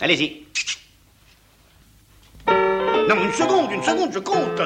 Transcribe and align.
Allez-y. 0.00 0.46
Non, 2.46 3.16
une 3.24 3.32
seconde, 3.32 3.72
une 3.72 3.82
seconde, 3.82 4.12
je 4.12 4.18
compte. 4.20 4.60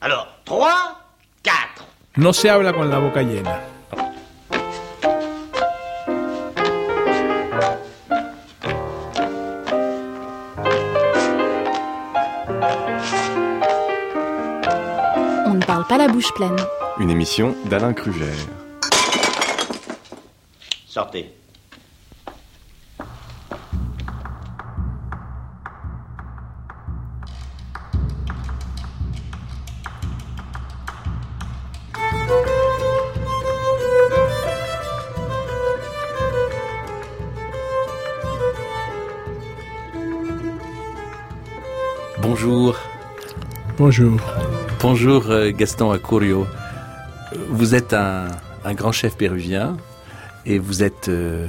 Alors, 0.00 0.28
3, 0.44 1.00
4. 1.42 1.84
No 2.16 2.32
se 2.32 2.48
habla 2.48 2.72
con 2.72 2.88
la 2.88 2.98
boca 3.00 3.22
llena. 3.22 3.60
On 15.46 15.54
ne 15.54 15.64
parle 15.64 15.86
pas 15.88 15.98
la 15.98 16.06
bouche 16.06 16.32
pleine. 16.34 16.56
Une 16.98 17.10
émission 17.10 17.56
d'Alain 17.64 17.92
Krugère. 17.92 18.28
Sortez. 20.86 21.34
Bonjour. 43.86 44.18
Bonjour 44.80 45.30
euh, 45.30 45.50
Gaston 45.50 45.90
Acurio. 45.90 46.46
Vous 47.50 47.74
êtes 47.74 47.92
un, 47.92 48.28
un 48.64 48.72
grand 48.72 48.92
chef 48.92 49.14
péruvien 49.14 49.76
et 50.46 50.58
vous 50.58 50.82
êtes 50.82 51.10
euh, 51.10 51.48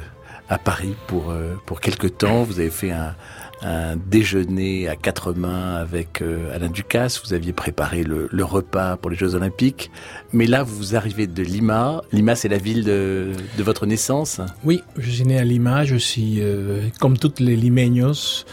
à 0.50 0.58
Paris 0.58 0.96
pour, 1.08 1.32
euh, 1.32 1.54
pour 1.66 1.80
quelque 1.80 2.08
temps. 2.08 2.44
Vous 2.44 2.60
avez 2.60 2.72
fait 2.72 2.92
un, 2.92 3.16
un 3.62 3.96
déjeuner 3.96 4.90
à 4.90 4.98
quatre 4.98 5.32
mains 5.32 5.76
avec 5.76 6.22
euh, 6.22 6.54
Alain 6.54 6.68
Ducasse. 6.68 7.22
Vous 7.26 7.34
aviez 7.34 7.54
préparé 7.54 8.04
le, 8.04 8.28
le 8.30 8.44
repas 8.44 8.98
pour 8.98 9.10
les 9.10 9.16
Jeux 9.16 9.34
Olympiques. 9.36 9.90
Mais 10.34 10.46
là, 10.46 10.64
vous 10.64 10.98
arrivez 10.98 11.28
de 11.28 11.42
Lima. 11.42 12.02
Lima, 12.12 12.36
c'est 12.36 12.50
la 12.50 12.58
ville 12.58 12.84
de, 12.84 13.32
de 13.58 13.64
votre 13.64 13.86
naissance. 13.86 14.42
Oui, 14.66 14.84
je 14.98 15.10
suis 15.10 15.24
né 15.24 15.40
à 15.40 15.46
Lima. 15.46 15.86
Je 15.86 15.96
suis, 15.96 16.42
euh, 16.42 16.82
comme 17.00 17.18
tous 17.18 17.36
les 17.40 17.56
limeños, 17.56 18.44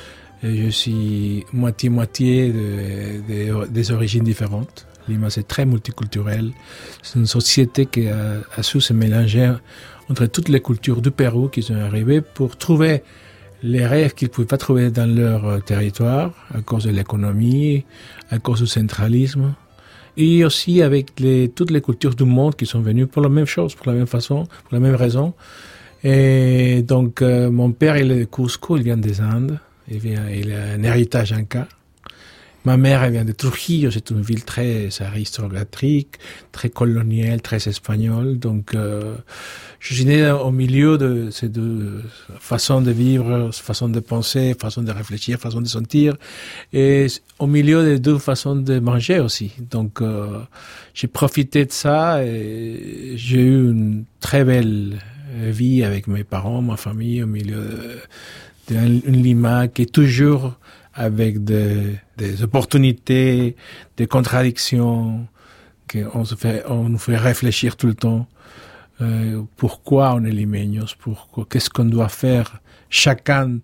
je 0.43 0.69
suis 0.71 1.45
moitié-moitié 1.53 2.53
de, 2.53 3.21
de- 3.29 3.67
des 3.69 3.91
origines 3.93 4.25
différentes. 4.25 4.87
Lima, 5.09 5.31
c'est 5.31 5.47
très 5.49 5.67
multiculturel. 5.67 6.53
C'est 7.03 7.19
une 7.19 7.27
société 7.27 7.87
qui 7.87 8.09
a, 8.09 8.41
a 8.57 8.62
su 8.62 8.81
se 8.81 8.93
mélanger 8.93 9.53
entre 10.09 10.27
toutes 10.27 10.49
les 10.49 10.61
cultures 10.61 11.01
du 11.03 11.11
Pérou 11.11 11.49
qui 11.49 11.62
sont 11.62 11.75
arrivées 11.77 12.21
pour 12.21 12.57
trouver 12.57 13.03
les 13.65 13.87
rêves 13.87 14.15
qu'ils 14.15 14.29
ne 14.29 14.33
pouvaient 14.33 14.47
pas 14.47 14.59
trouver 14.59 14.91
dans 14.91 15.07
leur 15.12 15.45
euh, 15.47 15.59
territoire 15.61 16.33
à 16.53 16.61
cause 16.62 16.84
de 16.84 16.91
l'économie, 16.91 17.84
à 18.31 18.39
cause 18.39 18.61
du 18.61 18.67
centralisme. 18.67 19.55
Et 20.17 20.45
aussi 20.45 20.83
avec 20.83 21.15
toutes 21.55 21.71
les 21.71 21.81
cultures 21.81 22.15
du 22.15 22.25
monde 22.25 22.55
qui 22.55 22.67
sont 22.67 22.81
venues 22.81 23.06
pour 23.06 23.23
la 23.23 23.29
même 23.29 23.47
chose, 23.47 23.75
pour 23.75 23.87
la 23.87 23.95
même 23.95 24.06
façon, 24.09 24.45
pour 24.65 24.73
la 24.73 24.81
même 24.81 24.95
raison. 24.97 25.33
Et 26.05 26.83
donc, 26.83 27.23
euh, 27.23 27.51
mon 27.51 27.71
père, 27.73 27.97
il 27.97 28.11
est 28.11 28.19
de 28.21 28.25
Cusco, 28.25 28.77
il 28.77 28.83
vient 28.83 28.97
des 28.97 29.21
Indes. 29.21 29.59
Il, 29.93 30.53
a 30.53 30.62
un 30.75 30.83
héritage 30.83 31.33
inca. 31.33 31.69
Ma 32.65 32.77
mère, 32.77 33.03
elle 33.03 33.12
vient 33.12 33.25
de 33.25 33.33
Trujillo, 33.33 33.91
c'est 33.91 34.11
une 34.11 34.23
ville 34.23 34.45
très 34.45 34.89
aristocratique, 35.01 36.15
très 36.53 36.71
coloniale, 36.71 37.43
très 37.43 37.57
espagnole. 37.69 38.39
Donc, 38.39 38.77
euh, 38.77 39.17
je 39.81 39.95
suis 39.95 40.05
né 40.05 40.31
au 40.31 40.53
milieu 40.53 40.97
de 40.97 41.31
ces 41.31 41.49
deux 41.49 42.05
façons 42.39 42.81
de 42.81 42.93
vivre, 42.93 43.51
façons 43.53 43.89
de 43.89 43.99
penser, 43.99 44.55
façons 44.57 44.83
de 44.83 44.93
réfléchir, 44.93 45.41
façons 45.41 45.61
de 45.61 45.67
sentir, 45.67 46.15
et 46.73 47.09
au 47.41 47.49
milieu 47.49 47.83
des 47.83 47.99
deux 47.99 48.19
façons 48.19 48.55
de 48.55 48.79
manger 48.79 49.19
aussi. 49.19 49.51
Donc, 49.59 50.00
euh, 50.00 50.39
j'ai 50.95 51.09
profité 51.09 51.65
de 51.65 51.72
ça 51.72 52.25
et 52.25 53.15
j'ai 53.16 53.41
eu 53.41 53.72
une 53.72 54.05
très 54.21 54.45
belle 54.45 55.00
vie 55.34 55.83
avec 55.83 56.06
mes 56.06 56.22
parents, 56.22 56.62
ma 56.62 56.77
famille, 56.77 57.25
au 57.25 57.27
milieu 57.27 57.99
d'une 58.69 59.23
Lima 59.23 59.69
qui 59.69 59.83
est 59.83 59.93
toujours 59.93 60.55
avec 60.95 61.43
des, 61.45 61.99
opportunités, 62.43 63.56
des 63.97 64.06
contradictions, 64.06 65.27
qu'on 65.91 66.25
se 66.25 66.34
fait, 66.34 66.62
on 66.69 66.89
nous 66.89 66.99
fait 66.99 67.17
réfléchir 67.17 67.77
tout 67.77 67.87
le 67.87 67.95
temps. 67.95 68.27
Euh, 69.01 69.43
pourquoi 69.56 70.15
on 70.15 70.25
est 70.25 70.31
limeños, 70.31 70.95
pourquoi, 70.99 71.47
qu'est-ce 71.49 71.71
qu'on 71.71 71.87
doit 71.87 72.09
faire 72.09 72.61
chacun 72.91 73.59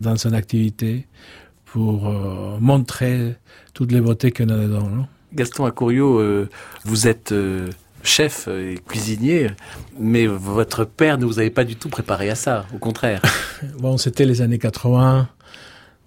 dans 0.00 0.16
son 0.16 0.32
activité 0.32 1.06
pour 1.64 2.08
euh, 2.08 2.58
montrer 2.60 3.36
toutes 3.72 3.92
les 3.92 4.00
beautés 4.00 4.32
qu'on 4.32 4.48
a 4.48 4.56
dedans. 4.56 4.88
Non? 4.88 5.06
Gaston 5.32 5.64
Acurio, 5.64 6.18
euh, 6.18 6.48
vous 6.84 7.06
êtes 7.06 7.32
chef 8.02 8.48
et 8.48 8.78
cuisinier, 8.86 9.48
mais 9.98 10.26
votre 10.26 10.84
père 10.84 11.18
ne 11.18 11.24
vous 11.24 11.38
avait 11.38 11.50
pas 11.50 11.64
du 11.64 11.76
tout 11.76 11.88
préparé 11.88 12.30
à 12.30 12.34
ça, 12.34 12.66
au 12.74 12.78
contraire. 12.78 13.22
Bon, 13.78 13.96
c'était 13.96 14.24
les 14.24 14.42
années 14.42 14.58
80 14.58 15.28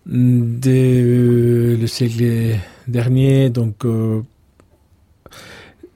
de 0.08 1.78
le 1.80 1.88
siècle 1.88 2.58
dernier, 2.88 3.50
donc 3.50 3.86
euh, 3.86 4.22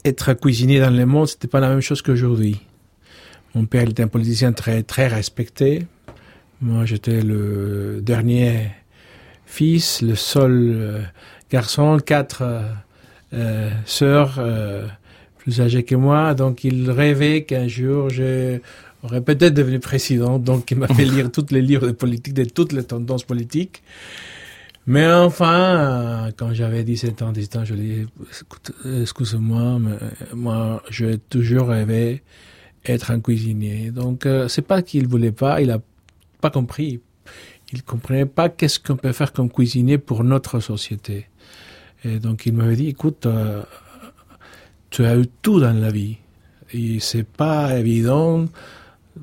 être 0.06 0.34
cuisinier 0.34 0.80
dans 0.80 0.90
le 0.90 1.06
monde, 1.06 1.28
c'était 1.28 1.48
pas 1.48 1.60
la 1.60 1.70
même 1.70 1.82
chose 1.82 2.02
qu'aujourd'hui. 2.02 2.62
Mon 3.56 3.66
père 3.66 3.84
était 3.84 4.04
un 4.04 4.08
politicien 4.08 4.54
très 4.54 4.84
très 4.84 5.08
respecté. 5.08 5.86
Moi, 6.62 6.86
j'étais 6.86 7.22
le 7.22 8.00
dernier 8.02 8.72
fils, 9.46 10.02
le 10.02 10.16
seul 10.16 10.72
euh, 10.74 11.02
garçon, 11.52 11.98
quatre 12.04 12.44
euh, 12.44 12.62
euh, 13.34 13.70
sœurs 13.86 14.36
euh, 14.40 14.88
plus 15.50 15.62
âgées 15.62 15.84
que 15.84 15.96
moi. 15.96 16.34
Donc, 16.36 16.64
il 16.64 16.90
rêvait 16.92 17.44
qu'un 17.44 17.68
jour, 17.68 18.10
je 18.10 18.60
aurais 19.04 19.22
peut-être 19.22 19.54
devenu 19.54 19.80
président. 19.80 20.38
Donc, 20.40 20.72
il 20.72 20.78
m'a 20.78 20.88
fait 20.88 21.06
lire 21.16 21.32
tous 21.32 21.48
les 21.52 21.62
livres 21.62 21.88
de 21.88 21.92
politique, 21.92 22.34
de 22.34 22.46
toutes 22.46 22.72
les 22.72 22.84
tendances 22.84 23.24
politiques. 23.24 23.82
Mais 24.86 25.12
enfin, 25.12 26.28
euh, 26.28 26.32
quand 26.36 26.54
j'avais 26.54 26.84
17 26.84 27.22
ans, 27.22 27.32
18 27.32 27.56
ans, 27.58 27.66
je 27.66 27.74
lui 27.74 27.92
ai 27.92 27.96
dit, 27.96 28.08
euh, 28.86 29.02
excuse-moi, 29.02 29.80
mais 29.80 29.98
moi, 30.34 30.82
j'ai 30.90 31.18
toujours 31.18 31.68
rêvé 31.68 32.24
être 32.86 33.12
un 33.12 33.20
cuisinier. 33.20 33.92
Donc, 33.92 34.26
euh, 34.26 34.48
c'est 34.48 34.64
pas 34.64 34.82
qu'il 34.82 35.08
voulait 35.08 35.32
pas, 35.32 35.62
il 35.62 35.72
a 35.72 35.80
pas 36.42 36.50
compris. 36.50 37.02
Il 37.72 37.84
comprenait 37.84 38.26
pas 38.26 38.50
qu'est-ce 38.50 38.80
qu'on 38.80 38.98
peut 38.98 39.12
faire 39.12 39.32
comme 39.32 39.52
cuisinier 39.52 40.00
pour 40.00 40.24
notre 40.24 40.60
société. 40.60 41.28
Et 42.04 42.20
donc, 42.20 42.46
il 42.46 42.54
m'avait 42.54 42.76
dit, 42.76 42.88
écoute, 42.88 43.26
euh, 43.26 43.62
tu 44.90 45.06
as 45.06 45.18
eu 45.18 45.28
tout 45.42 45.60
dans 45.60 45.74
la 45.74 45.92
vie. 45.92 46.18
Et 46.74 47.00
c'est 47.00 47.26
pas 47.26 47.78
évident, 47.78 48.46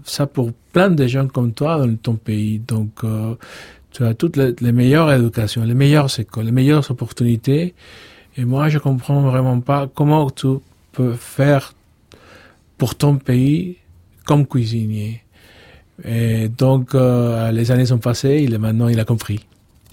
ça 0.05 0.27
pour 0.27 0.53
plein 0.73 0.91
de 0.91 1.07
gens 1.07 1.29
comme 1.29 1.53
toi 1.53 1.79
dans 1.79 1.97
ton 1.97 2.15
pays. 2.15 2.59
Donc, 2.59 3.05
euh, 3.05 3.35
tu 3.93 4.05
as 4.05 4.15
toutes 4.15 4.37
les, 4.37 4.73
meilleures 4.73 5.13
éducations, 5.13 5.65
les 5.65 5.75
meilleures 5.75 6.19
écoles, 6.19 6.47
les 6.47 6.53
meilleures 6.53 6.91
opportunités. 6.91 7.75
Et 8.37 8.45
moi, 8.45 8.69
je 8.69 8.79
comprends 8.79 9.23
vraiment 9.23 9.61
pas 9.61 9.89
comment 9.93 10.29
tu 10.31 10.49
peux 10.93 11.15
faire 11.15 11.73
pour 12.77 12.95
ton 12.95 13.17
pays 13.17 13.79
comme 14.27 14.47
cuisinier. 14.47 15.23
Et 16.05 16.49
donc, 16.49 16.95
euh, 16.95 17.51
les 17.53 17.71
années 17.71 17.87
sont 17.87 17.99
passées, 17.99 18.47
maintenant, 18.59 18.89
il 18.89 19.01
a 19.01 19.05
compris. 19.05 19.41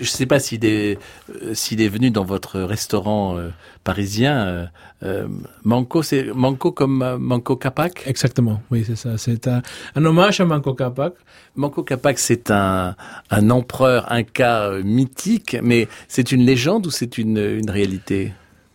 Je 0.04 0.12
ne 0.12 0.18
sais 0.18 0.26
pas 0.26 0.40
s'il 0.40 0.66
est, 0.66 1.00
euh, 1.42 1.54
s'il 1.54 1.82
est 1.82 1.88
venu 1.88 2.12
dans 2.12 2.26
votre 2.26 2.60
restaurant 2.60 3.38
euh, 3.38 3.50
parisien. 3.84 4.46
euh, 4.46 4.66
euh, 5.04 5.28
Manco, 5.64 6.04
c'est 6.04 6.26
Manco 6.34 6.72
comme 6.72 7.18
Manco 7.20 7.56
Capac? 7.56 8.04
Exactement, 8.06 8.62
oui, 8.70 8.84
c'est 8.86 8.96
ça. 8.96 9.18
C'est 9.18 9.48
un, 9.48 9.62
un 9.96 10.06
hommage 10.06 10.40
à 10.42 10.46
Manco 10.46 10.74
Capac. 10.74 11.14
Manco 11.56 11.84
Capac, 11.84 12.20
c'est 12.20 12.52
un, 12.52 12.96
un 13.30 13.50
empereur 13.50 14.12
inca 14.12 14.66
euh, 14.66 14.84
mythique, 14.84 15.58
mais 15.62 15.88
c'est 16.08 16.32
une 16.32 16.46
légende 16.46 16.88
ou 16.88 16.92
c'est 16.92 17.18
une, 17.18 17.38
une 17.38 17.70
réalité? 17.70 18.34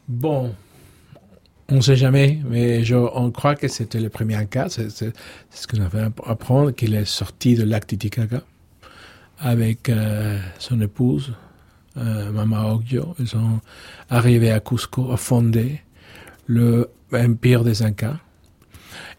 Bon, 0.08 0.54
on 1.70 1.76
ne 1.76 1.80
sait 1.82 1.96
jamais, 1.96 2.38
mais 2.48 2.84
je, 2.84 2.94
on 2.94 3.30
croit 3.30 3.54
que 3.54 3.68
c'était 3.68 4.00
le 4.00 4.08
premier 4.08 4.36
Inca. 4.36 4.68
C'est 4.70 4.88
ce 4.90 5.66
que 5.66 5.76
j'avais 5.76 6.00
à 6.00 6.10
apprendre, 6.26 6.70
qu'il 6.70 6.94
est 6.94 7.04
sorti 7.04 7.54
de 7.56 7.64
lac 7.64 7.86
Titicaca 7.86 8.42
avec 9.40 9.88
euh, 9.88 10.38
son 10.58 10.80
épouse, 10.80 11.34
euh, 11.96 12.30
Mama 12.32 12.72
Oggio. 12.72 13.14
Ils 13.18 13.28
sont 13.28 13.60
arrivés 14.10 14.50
à 14.50 14.60
Cusco 14.60 15.12
à 15.12 15.16
fonder 15.16 15.80
le 16.46 16.88
empire 17.12 17.64
des 17.64 17.82
Incas. 17.82 18.18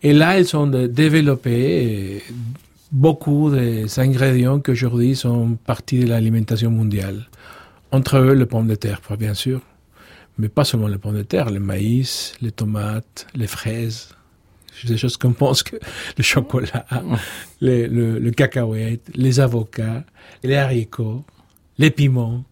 Et 0.01 0.13
là, 0.13 0.39
ils 0.39 0.55
ont 0.55 0.67
développé 0.67 2.23
beaucoup 2.91 3.51
des 3.51 3.99
ingrédients 3.99 4.59
qui 4.59 4.71
aujourd'hui 4.71 5.15
sont 5.15 5.57
partie 5.65 5.99
de 5.99 6.07
l'alimentation 6.07 6.71
mondiale. 6.71 7.27
Entre 7.91 8.17
eux, 8.17 8.33
le 8.33 8.45
pomme 8.45 8.67
de 8.67 8.75
terre, 8.75 9.01
bien 9.17 9.33
sûr 9.33 9.61
mais 10.39 10.47
pas 10.47 10.63
seulement 10.63 10.87
les 10.87 10.97
pommes 10.97 11.17
de 11.17 11.23
terre, 11.23 11.49
le 11.51 11.59
maïs, 11.59 12.33
les 12.41 12.51
tomates, 12.51 13.27
les 13.35 13.45
fraises. 13.45 14.15
Des 14.87 14.97
choses 14.97 15.17
qu'on 15.17 15.33
pense 15.33 15.63
que 15.63 15.75
le 16.17 16.23
chocolat, 16.23 16.85
le, 17.61 18.29
cacahuète, 18.31 19.09
les 19.15 19.39
avocats, 19.39 20.03
les 20.43 20.55
haricots, 20.55 21.23
les 21.77 21.91
piments, 21.91 22.43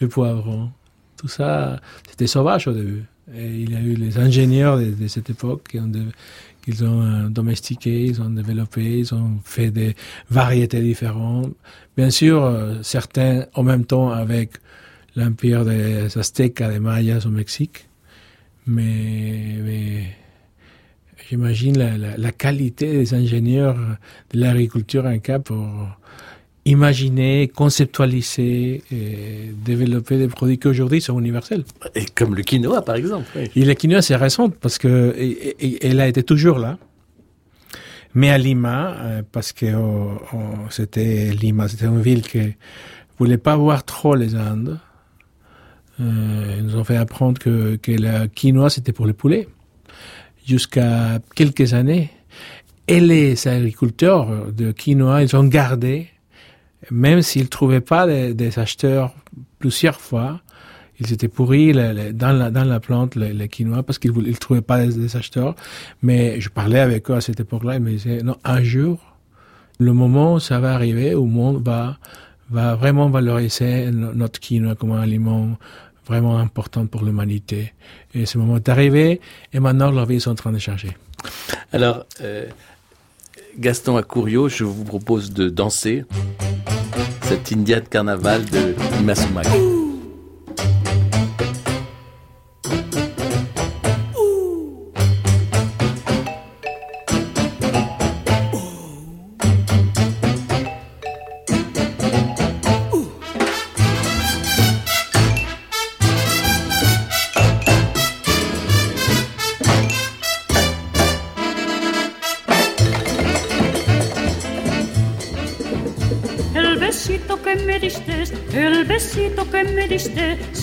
le 0.00 0.08
poivron, 0.08 0.70
tout 1.16 1.28
ça, 1.28 1.80
c'était 2.08 2.26
sauvage 2.26 2.68
au 2.68 2.72
début. 2.72 3.04
Et 3.34 3.46
il 3.46 3.72
y 3.72 3.76
a 3.76 3.80
eu 3.80 3.94
les 3.94 4.18
ingénieurs 4.18 4.78
de, 4.78 5.08
cette 5.08 5.30
époque 5.30 5.68
qui 5.70 5.80
ont, 5.80 5.90
qu'ils 6.62 6.84
ont 6.84 7.02
euh, 7.02 7.28
domestiqué, 7.28 8.04
ils 8.04 8.22
ont 8.22 8.30
développé, 8.30 8.98
ils 8.98 9.14
ont 9.14 9.38
fait 9.44 9.70
des 9.70 9.96
variétés 10.30 10.80
différentes. 10.80 11.52
Bien 11.96 12.10
sûr, 12.10 12.44
euh, 12.44 12.74
certains 12.82 13.46
en 13.54 13.62
même 13.64 13.84
temps 13.84 14.10
avec 14.10 14.50
l'empire 15.16 15.64
des 15.64 16.16
Aztèques, 16.16 16.62
des 16.62 16.78
Mayas 16.78 17.24
au 17.26 17.30
Mexique. 17.30 17.88
Mais 18.66 20.06
j'imagine 21.28 21.78
la, 21.78 21.96
la, 21.96 22.16
la, 22.16 22.32
qualité 22.32 22.92
des 22.92 23.14
ingénieurs 23.14 23.76
de 24.32 24.40
l'agriculture 24.40 25.06
inca 25.06 25.38
pour 25.38 25.66
imaginer, 26.66 27.48
conceptualiser 27.48 28.82
et 28.90 29.52
développer 29.64 30.18
des 30.18 30.26
produits 30.26 30.58
qui 30.58 30.66
aujourd'hui 30.66 31.00
sont 31.00 31.18
universels. 31.18 31.64
Et 31.94 32.04
comme 32.06 32.34
le 32.34 32.42
quinoa, 32.42 32.82
par 32.82 32.96
exemple. 32.96 33.26
Oui. 33.36 33.50
Et 33.54 33.64
le 33.64 33.74
quinoa, 33.74 34.02
c'est 34.02 34.16
récent 34.16 34.50
parce 34.50 34.78
que 34.78 35.14
et, 35.16 35.64
et, 35.64 35.86
elle 35.86 36.00
a 36.00 36.08
été 36.08 36.22
toujours 36.22 36.58
là. 36.58 36.76
Mais 38.14 38.30
à 38.30 38.38
Lima, 38.38 38.96
euh, 38.98 39.22
parce 39.30 39.52
que 39.52 39.74
oh, 39.76 40.18
oh, 40.32 40.38
c'était 40.70 41.30
Lima, 41.32 41.68
c'était 41.68 41.86
une 41.86 42.00
ville 42.00 42.22
qui 42.22 42.40
voulait 43.18 43.38
pas 43.38 43.56
voir 43.56 43.84
trop 43.84 44.14
les 44.14 44.34
Indes. 44.34 44.78
Euh, 46.00 46.56
ils 46.58 46.64
nous 46.64 46.76
ont 46.76 46.84
fait 46.84 46.96
apprendre 46.96 47.38
que, 47.38 47.76
que 47.76 47.92
le 47.92 48.26
quinoa, 48.26 48.70
c'était 48.70 48.92
pour 48.92 49.06
les 49.06 49.12
poulets. 49.12 49.48
Jusqu'à 50.46 51.18
quelques 51.34 51.74
années. 51.74 52.10
Et 52.88 53.00
les 53.00 53.48
agriculteurs 53.48 54.52
de 54.52 54.70
quinoa, 54.70 55.22
ils 55.22 55.34
ont 55.34 55.44
gardé 55.44 56.08
même 56.90 57.22
s'ils 57.22 57.48
trouvaient 57.48 57.80
pas 57.80 58.06
des, 58.06 58.58
acheteurs 58.58 59.14
plusieurs 59.58 60.00
fois, 60.00 60.40
ils 60.98 61.12
étaient 61.12 61.28
pourris 61.28 61.72
dans, 61.72 62.32
la, 62.32 62.80
plante, 62.80 63.16
les, 63.16 63.48
quinoa, 63.48 63.82
parce 63.82 63.98
qu'ils 63.98 64.12
ne 64.12 64.32
trouvaient 64.32 64.62
pas 64.62 64.86
des, 64.86 65.16
acheteurs. 65.16 65.54
Mais 66.02 66.40
je 66.40 66.48
parlais 66.48 66.80
avec 66.80 67.10
eux 67.10 67.14
à 67.14 67.20
cette 67.20 67.40
époque-là, 67.40 67.76
ils 67.76 67.82
me 67.82 67.90
disaient, 67.90 68.22
non, 68.22 68.36
un 68.44 68.62
jour, 68.62 68.98
le 69.78 69.92
moment 69.92 70.38
ça 70.38 70.60
va 70.60 70.74
arriver, 70.74 71.14
où 71.14 71.24
le 71.24 71.32
monde 71.32 71.62
va, 71.64 71.98
va 72.50 72.76
vraiment 72.76 73.10
valoriser 73.10 73.90
notre 73.90 74.40
quinoa 74.40 74.74
comme 74.74 74.92
un 74.92 75.00
aliment 75.00 75.58
vraiment 76.06 76.38
important 76.38 76.86
pour 76.86 77.04
l'humanité. 77.04 77.72
Et 78.14 78.26
ce 78.26 78.38
moment 78.38 78.56
est 78.56 78.68
arrivé, 78.68 79.20
et 79.52 79.60
maintenant 79.60 79.90
leur 79.90 80.06
vie 80.06 80.16
est 80.16 80.28
en 80.28 80.34
train 80.34 80.52
de 80.52 80.58
changer. 80.58 80.96
Alors, 81.72 82.06
euh, 82.20 82.46
Gaston 83.58 83.96
Acourio, 83.96 84.48
je 84.48 84.64
vous 84.64 84.84
propose 84.84 85.32
de 85.32 85.48
danser 85.48 86.04
cette 87.22 87.52
India 87.52 87.80
de 87.80 87.88
carnaval 87.88 88.44
de 88.44 88.74
Imasumak. 89.00 89.75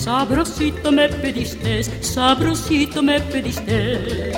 Sabrosito 0.04 0.92
me 0.92 1.08
pediste, 1.08 1.82
sabrosito 2.02 3.02
me 3.02 3.18
pediste. 3.32 3.68
Elle. 3.68 4.36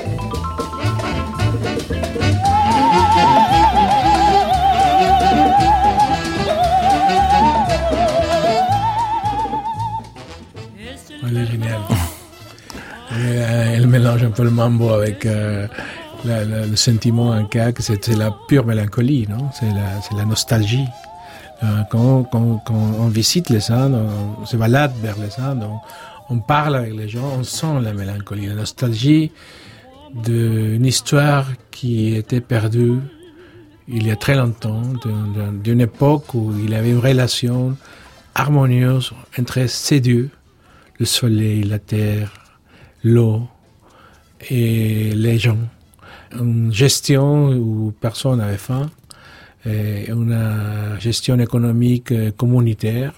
Elle 13.74 13.86
mélange 13.88 14.22
un 14.22 14.30
peu 14.30 14.44
le 14.44 14.50
mambo 14.50 14.90
avec 14.90 15.26
euh, 15.26 15.66
la, 16.24 16.44
la, 16.44 16.66
le 16.66 16.76
sentiment 16.76 17.32
inca, 17.32 17.72
c'est 17.78 18.06
la 18.08 18.30
pure 18.46 18.64
mélancolie, 18.64 19.26
non 19.28 19.50
C'est 19.52 19.66
la, 19.66 20.16
la 20.16 20.24
nostalgie. 20.24 20.86
Euh, 21.62 21.82
quand, 21.90 22.28
on 22.70 23.08
visite 23.08 23.48
les 23.48 23.70
Indes, 23.70 24.08
on, 24.40 24.44
se 24.44 24.56
balade 24.56 24.92
vers 25.00 25.16
les 25.18 25.40
Indes, 25.40 25.68
on, 26.28 26.38
parle 26.40 26.76
avec 26.76 26.94
les 26.94 27.08
gens, 27.08 27.32
on 27.38 27.44
sent 27.44 27.80
la 27.82 27.94
mélancolie, 27.94 28.46
la 28.46 28.54
nostalgie 28.54 29.32
d'une 30.14 30.84
histoire 30.84 31.46
qui 31.70 32.14
était 32.14 32.40
perdue 32.40 33.00
il 33.88 34.06
y 34.06 34.10
a 34.10 34.16
très 34.16 34.34
longtemps, 34.34 34.82
d'une 35.62 35.80
époque 35.80 36.34
où 36.34 36.52
il 36.58 36.70
y 36.70 36.74
avait 36.74 36.90
une 36.90 36.98
relation 36.98 37.76
harmonieuse 38.34 39.12
entre 39.38 39.66
ces 39.68 40.00
dieux, 40.00 40.30
le 40.98 41.06
soleil, 41.06 41.62
la 41.62 41.78
terre, 41.78 42.32
l'eau 43.04 43.42
et 44.50 45.12
les 45.14 45.38
gens. 45.38 45.58
Une 46.32 46.72
gestion 46.72 47.50
où 47.50 47.92
personne 48.00 48.38
n'avait 48.38 48.58
faim 48.58 48.90
une 49.66 50.96
gestion 51.00 51.38
économique 51.38 52.12
euh, 52.12 52.30
communautaire 52.30 53.12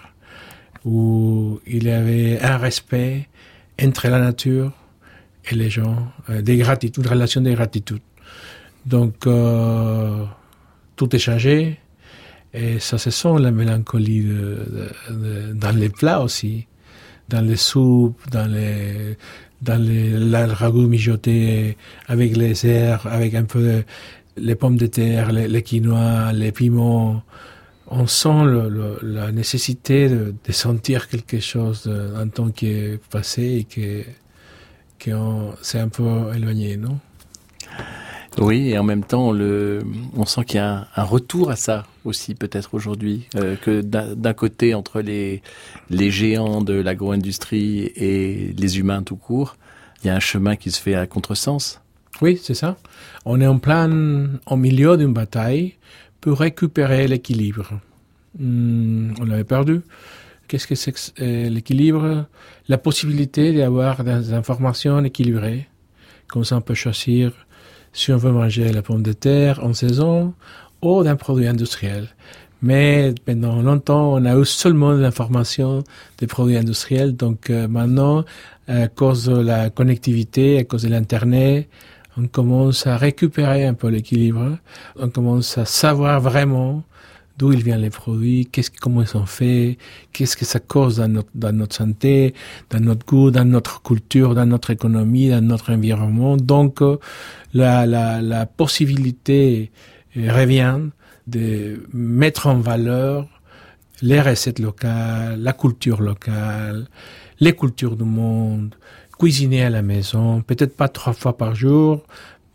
où 0.85 1.61
il 1.67 1.85
y 1.85 1.91
avait 1.91 2.41
un 2.41 2.57
respect 2.57 3.29
entre 3.83 4.09
la 4.09 4.19
nature 4.19 4.73
et 5.51 5.55
les 5.55 5.71
gens, 5.71 6.09
euh, 6.31 6.43
des 6.43 6.57
gratitudes, 6.57 7.05
une 7.05 7.11
relation 7.11 7.41
de 7.41 7.51
gratitude. 7.53 8.01
Donc, 8.87 9.27
euh, 9.27 10.25
tout 10.97 11.15
est 11.15 11.19
changé 11.19 11.79
et 12.55 12.79
ça 12.79 12.97
se 12.99 13.11
sent 13.11 13.39
la 13.39 13.51
mélancolie 13.51 14.23
de, 14.23 15.53
dans 15.55 15.77
les 15.77 15.91
plats 15.91 16.23
aussi, 16.23 16.67
dans 17.29 17.43
les 17.43 17.57
soupes, 17.57 18.19
dans 18.31 18.51
les 18.51 19.17
dans 19.61 19.83
les, 19.83 20.11
le 20.11 20.53
ragoût 20.53 20.87
mijoté 20.87 21.77
avec 22.07 22.37
les 22.37 22.65
airs, 22.65 23.05
avec 23.09 23.35
un 23.35 23.43
peu 23.43 23.83
les 24.41 24.55
pommes 24.55 24.77
de 24.77 24.87
terre, 24.87 25.33
les, 25.33 25.63
quinoa, 25.63 26.33
les 26.33 26.53
piments, 26.53 27.23
on 27.89 28.07
sent 28.07 28.45
la 29.03 29.33
nécessité 29.33 30.09
de, 30.09 30.35
sentir 30.51 31.09
quelque 31.09 31.41
chose 31.41 31.85
d'un 31.87 32.29
temps 32.29 32.51
qui 32.51 32.67
est 32.67 33.03
passé 33.11 33.43
et 33.61 33.65
qui, 33.65 34.05
qui 34.99 35.11
s'est 35.63 35.81
un 35.81 35.89
peu 35.89 36.33
éloigné, 36.35 36.77
non? 36.77 36.99
Oui, 38.41 38.71
et 38.71 38.79
en 38.79 38.85
même 38.85 39.03
temps, 39.03 39.33
on 39.33 40.25
sent 40.25 40.45
qu'il 40.45 40.57
y 40.57 40.61
a 40.61 40.77
un, 40.77 40.87
un, 40.95 41.03
retour 41.03 41.51
à 41.51 41.57
ça 41.57 41.87
aussi 42.05 42.35
peut-être 42.35 42.75
aujourd'hui, 42.75 43.29
euh, 43.37 43.57
que 43.57 43.81
d'un 43.81 44.33
côté, 44.33 44.75
entre 44.75 45.01
les, 45.01 45.43
les 45.91 46.11
géants 46.11 46.63
de 46.63 46.75
l'agro-industrie 46.75 47.91
et 47.97 48.55
les 48.57 48.79
humains 48.79 49.03
tout 49.03 49.17
court, 49.17 49.57
il 50.03 50.09
y 50.09 50.11
a 50.11 50.15
un 50.15 50.21
chemin 50.21 50.57
qui 50.57 50.71
se 50.71 50.81
fait 50.81 50.95
à 50.95 51.07
contresens. 51.07 51.81
Oui, 52.21 52.39
c'est 52.43 52.55
ça. 52.55 52.77
On 53.25 53.41
est 53.41 53.47
en 53.47 53.59
plein, 53.59 54.29
au 54.47 54.57
milieu 54.57 54.97
d'une 54.97 55.13
bataille 55.13 55.75
pour 56.21 56.41
récupérer 56.41 57.07
l'équilibre. 57.07 57.81
Hum, 58.41 59.15
on 59.21 59.25
l'avait 59.25 59.45
perdu. 59.45 59.81
Qu'est-ce 60.49 60.67
que 60.67 60.75
c'est 60.75 60.93
que 60.93 60.99
euh, 61.21 61.49
l'équilibre? 61.49 62.27
La 62.69 62.79
possibilité 62.79 63.53
d'avoir 63.53 64.03
des 64.03 64.33
informations 64.33 65.05
équilibrées. 65.05 65.69
Comme 66.27 66.45
ça, 66.45 66.57
on 66.57 66.61
peut 66.61 66.75
choisir 66.75 67.33
si 67.93 68.13
on 68.13 68.17
veut 68.17 68.33
manger 68.33 68.73
la 68.73 68.83
pomme 68.83 69.03
de 69.03 69.13
terre 69.13 69.65
en 69.65 69.73
saison 69.73 70.35
ou 70.83 71.03
d'un 71.03 71.17
produit 71.17 71.47
industriel. 71.47 72.09
Mais 72.61 73.15
pendant 73.25 73.63
longtemps, 73.63 74.15
on 74.15 74.25
a 74.25 74.37
eu 74.37 74.45
seulement 74.45 74.91
l'information 74.93 75.85
des 76.19 76.27
produits 76.27 76.57
industriels. 76.57 77.15
Donc 77.15 77.51
euh, 77.51 77.69
maintenant, 77.69 78.25
à 78.67 78.89
cause 78.89 79.27
de 79.27 79.39
la 79.41 79.71
connectivité, 79.71 80.59
à 80.59 80.65
cause 80.65 80.83
de 80.83 80.89
l'Internet, 80.89 81.69
on 82.19 82.27
commence 82.27 82.87
à 82.87 82.97
récupérer 82.97 83.65
un 83.65 83.75
peu 83.75 83.89
l'équilibre, 83.89 84.59
on 84.97 85.09
commence 85.09 85.57
à 85.57 85.65
savoir 85.65 86.21
vraiment 86.21 86.83
d'où 87.39 87.53
ils 87.53 87.63
viennent 87.63 87.83
les 87.83 87.91
produits, 87.91 88.47
qu'est-ce, 88.51 88.71
comment 88.71 89.03
ils 89.03 89.07
sont 89.07 89.27
faits, 89.27 89.79
qu'est-ce 90.13 90.37
que 90.37 90.45
ça 90.45 90.59
cause 90.59 90.97
dans 90.97 91.07
notre, 91.07 91.29
dans 91.37 91.53
notre 91.53 91.77
santé, 91.77 92.35
dans 92.71 92.81
notre 92.81 93.07
goût, 93.07 93.31
dans 93.31 93.45
notre 93.45 93.81
culture, 93.83 94.35
dans 94.35 94.47
notre 94.47 94.71
économie, 94.71 95.31
dans 95.31 95.41
notre 95.41 95.73
environnement. 95.73 96.37
Donc, 96.37 96.81
la, 97.55 97.87
la, 97.87 98.21
la 98.21 98.47
possibilité 98.47 99.71
revient 100.17 100.81
de 101.29 101.87
mettre 101.93 102.49
en 102.49 102.59
valeur 102.59 103.29
les 104.03 104.21
recettes 104.21 104.59
locales, 104.59 105.41
la 105.41 105.53
culture 105.53 106.01
locale, 106.01 106.89
les 107.39 107.55
cultures 107.55 107.97
du 107.97 108.05
monde, 108.05 108.75
cuisiner 109.19 109.63
à 109.63 109.71
la 109.71 109.83
maison, 109.83 110.43
peut-être 110.43 110.77
pas 110.77 110.89
trois 110.89 111.13
fois 111.13 111.37
par 111.37 111.55
jour, 111.55 112.03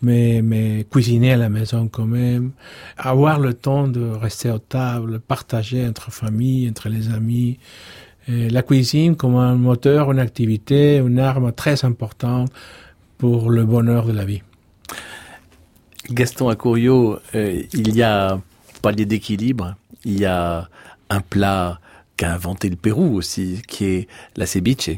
mais, 0.02 0.42
mais 0.42 0.86
cuisiner 0.90 1.34
à 1.34 1.38
la 1.38 1.50
maison 1.50 1.88
quand 1.88 2.06
même, 2.06 2.52
avoir 2.98 3.40
le 3.40 3.54
temps 3.54 3.88
de 3.88 4.02
rester 4.02 4.50
à 4.50 4.60
table, 4.60 5.20
partager 5.20 5.86
entre 5.86 6.12
famille, 6.12 6.70
entre 6.70 6.90
les 6.90 7.10
amis. 7.10 7.60
La 8.28 8.62
cuisine 8.64 9.18
comme 9.18 9.36
un 9.36 9.56
moteur, 9.56 10.12
une 10.12 10.20
activité, 10.20 10.98
une 10.98 11.20
arme 11.20 11.52
très 11.52 11.84
importante 11.84 12.50
pour 13.18 13.50
le 13.50 13.66
bonheur 13.66 14.06
de 14.06 14.14
la 14.14 14.24
vie. 14.24 14.42
Gaston 16.10 16.50
Acourio, 16.50 17.20
euh, 17.36 17.64
il 17.74 17.96
y 17.96 18.02
a 18.02 18.40
palier 18.82 19.06
d'équilibre, 19.06 19.76
il 20.04 20.20
y 20.20 20.26
a 20.26 20.68
un 21.10 21.22
plat 21.22 21.80
qu'a 22.18 22.34
inventé 22.34 22.70
le 22.70 22.76
Pérou 22.76 23.16
aussi, 23.16 23.62
qui 23.68 23.86
est 23.86 24.08
la 24.36 24.46
ceviche. 24.46 24.90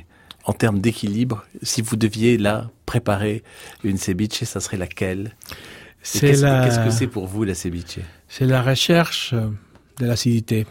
En 0.45 0.53
termes 0.53 0.79
d'équilibre, 0.79 1.43
si 1.63 1.81
vous 1.81 1.95
deviez 1.95 2.37
là 2.37 2.69
préparer 2.85 3.43
une 3.83 3.97
ceviche, 3.97 4.43
ça 4.43 4.59
serait 4.59 4.77
laquelle? 4.77 5.35
Qu'est-ce 6.03 6.43
la- 6.43 6.63
qu'est-ce 6.63 6.79
que 6.79 6.91
c'est 6.91 7.07
pour 7.07 7.25
vous 7.25 7.43
la 7.43 7.55
ceviche? 7.55 7.97
C'est 8.27 8.45
la 8.45 8.61
recherche 8.61 9.33
euh, 9.33 9.49
de 9.99 10.05
l'acidité. 10.05 10.67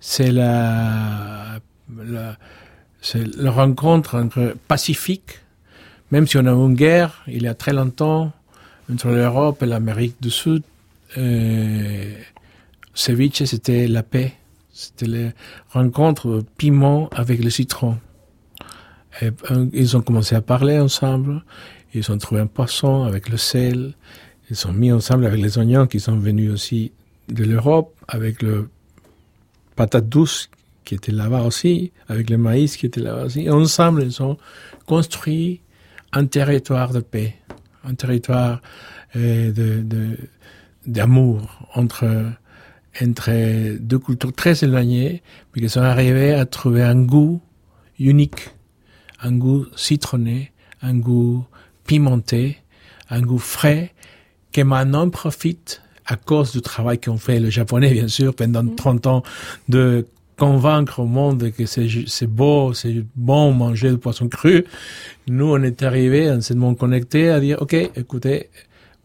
C'est 0.00 0.32
la, 0.32 1.60
la, 1.96 2.36
c'est 3.00 3.24
la 3.36 3.50
rencontre 3.52 4.16
entre 4.16 4.56
Pacifique, 4.66 5.40
même 6.10 6.26
si 6.26 6.36
on 6.36 6.46
a 6.46 6.50
eu 6.50 6.66
une 6.66 6.74
guerre 6.74 7.22
il 7.28 7.42
y 7.42 7.48
a 7.48 7.54
très 7.54 7.72
longtemps 7.72 8.32
entre 8.92 9.08
l'Europe 9.08 9.62
et 9.62 9.66
l'Amérique 9.66 10.16
du 10.20 10.30
Sud, 10.30 10.62
euh, 11.18 12.14
ceviche 12.94 13.44
c'était 13.44 13.86
la 13.86 14.02
paix. 14.02 14.32
C'était 14.72 15.06
la 15.06 15.30
rencontre 15.70 16.44
piment 16.58 17.08
avec 17.10 17.42
le 17.42 17.48
citron. 17.50 17.96
Euh, 19.22 19.30
ils 19.72 19.96
ont 19.96 20.02
commencé 20.02 20.34
à 20.34 20.40
parler 20.42 20.78
ensemble. 20.78 21.42
Ils 21.94 22.10
ont 22.12 22.18
trouvé 22.18 22.40
un 22.40 22.46
poisson 22.46 23.04
avec 23.04 23.28
le 23.28 23.36
sel. 23.36 23.94
Ils 24.50 24.56
sont 24.56 24.72
mis 24.72 24.92
ensemble 24.92 25.26
avec 25.26 25.40
les 25.40 25.58
oignons 25.58 25.86
qui 25.86 26.00
sont 26.00 26.16
venus 26.16 26.52
aussi 26.52 26.92
de 27.28 27.44
l'Europe, 27.44 27.94
avec 28.08 28.42
le 28.42 28.68
patate 29.74 30.08
douce 30.08 30.48
qui 30.84 30.94
était 30.94 31.12
là-bas 31.12 31.42
aussi, 31.42 31.92
avec 32.08 32.30
le 32.30 32.38
maïs 32.38 32.76
qui 32.76 32.86
était 32.86 33.00
là-bas 33.00 33.24
aussi. 33.24 33.50
Ensemble, 33.50 34.04
ils 34.04 34.22
ont 34.22 34.36
construit 34.86 35.60
un 36.12 36.26
territoire 36.26 36.92
de 36.92 37.00
paix, 37.00 37.34
un 37.84 37.94
territoire 37.94 38.60
de- 39.14 40.16
d'amour 40.86 41.66
entre, 41.74 42.06
entre 43.02 43.76
deux 43.78 43.98
cultures 43.98 44.32
très 44.32 44.62
éloignées, 44.62 45.22
mais 45.54 45.62
qui 45.62 45.68
sont 45.68 45.80
arrivés 45.80 46.32
à 46.34 46.46
trouver 46.46 46.82
un 46.84 47.02
goût 47.02 47.40
unique, 47.98 48.50
un 49.20 49.32
goût 49.32 49.66
citronné, 49.76 50.52
un 50.82 50.94
goût 50.94 51.44
pimenté, 51.86 52.58
un 53.10 53.22
goût 53.22 53.38
frais, 53.38 53.92
que 54.52 54.60
maintenant 54.60 55.08
profite 55.10 55.82
à 56.06 56.16
cause 56.16 56.52
du 56.52 56.60
travail 56.60 57.00
qu'ont 57.00 57.18
fait 57.18 57.40
les 57.40 57.50
Japonais, 57.50 57.92
bien 57.92 58.08
sûr, 58.08 58.34
pendant 58.34 58.66
30 58.66 59.06
ans, 59.06 59.22
de 59.68 60.06
convaincre 60.36 61.00
au 61.00 61.06
monde 61.06 61.50
que 61.50 61.64
c'est 61.66 62.26
beau, 62.26 62.74
c'est 62.74 63.04
bon 63.14 63.52
manger 63.52 63.90
du 63.90 63.98
poisson 63.98 64.28
cru. 64.28 64.64
Nous, 65.28 65.46
on 65.46 65.62
est 65.62 65.82
arrivés, 65.82 66.30
on 66.30 66.40
s'est 66.40 66.54
connecté 66.78 67.30
à 67.30 67.40
dire, 67.40 67.60
OK, 67.62 67.74
écoutez, 67.74 68.50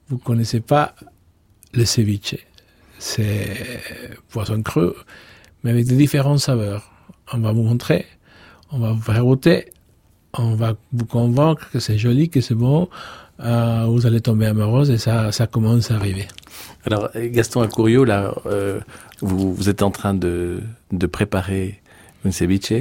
vous 0.09 0.17
connaissez 0.17 0.59
pas 0.59 0.93
le 1.73 1.85
ceviche. 1.85 2.35
C'est 2.99 3.57
poisson 4.29 4.61
cru, 4.61 4.89
mais 5.63 5.71
avec 5.71 5.87
de 5.87 5.95
différentes 5.95 6.39
saveurs. 6.39 6.91
On 7.33 7.39
va 7.39 7.51
vous 7.51 7.63
montrer, 7.63 8.05
on 8.71 8.79
va 8.79 8.91
vous 8.91 9.01
faire 9.01 9.23
goûter, 9.23 9.71
on 10.33 10.55
va 10.55 10.75
vous 10.93 11.05
convaincre 11.05 11.69
que 11.71 11.79
c'est 11.79 11.97
joli, 11.97 12.29
que 12.29 12.41
c'est 12.41 12.55
bon, 12.55 12.89
euh, 13.41 13.85
vous 13.87 14.05
allez 14.05 14.21
tomber 14.21 14.45
amoureuse 14.45 14.91
et 14.91 14.97
ça, 14.97 15.31
ça 15.31 15.47
commence 15.47 15.91
à 15.91 15.95
arriver. 15.95 16.27
Alors, 16.85 17.09
Gaston 17.15 17.61
Acourio, 17.61 18.03
là, 18.03 18.33
euh, 18.45 18.79
vous, 19.21 19.53
vous 19.53 19.69
êtes 19.69 19.81
en 19.81 19.91
train 19.91 20.13
de, 20.13 20.61
de 20.91 21.07
préparer 21.07 21.81
une 22.25 22.31
ceviche. 22.31 22.73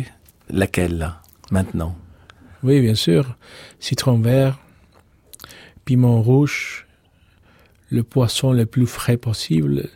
Laquelle, 0.52 0.98
là, 0.98 1.22
maintenant? 1.50 1.96
Oui, 2.62 2.80
bien 2.80 2.94
sûr. 2.96 3.36
Citron 3.78 4.18
vert, 4.18 4.58
piment 5.84 6.20
rouge, 6.20 6.86
le 7.88 8.02
poisson 8.02 8.52
le 8.52 8.66
plus 8.66 8.86
frais 8.86 9.16
possible. 9.16 9.88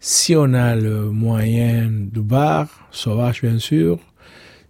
Si 0.00 0.36
on 0.36 0.54
a 0.54 0.76
le 0.76 1.10
moyen 1.10 1.90
du 1.90 2.20
bar, 2.20 2.68
sauvage 2.90 3.42
bien 3.42 3.58
sûr. 3.58 3.98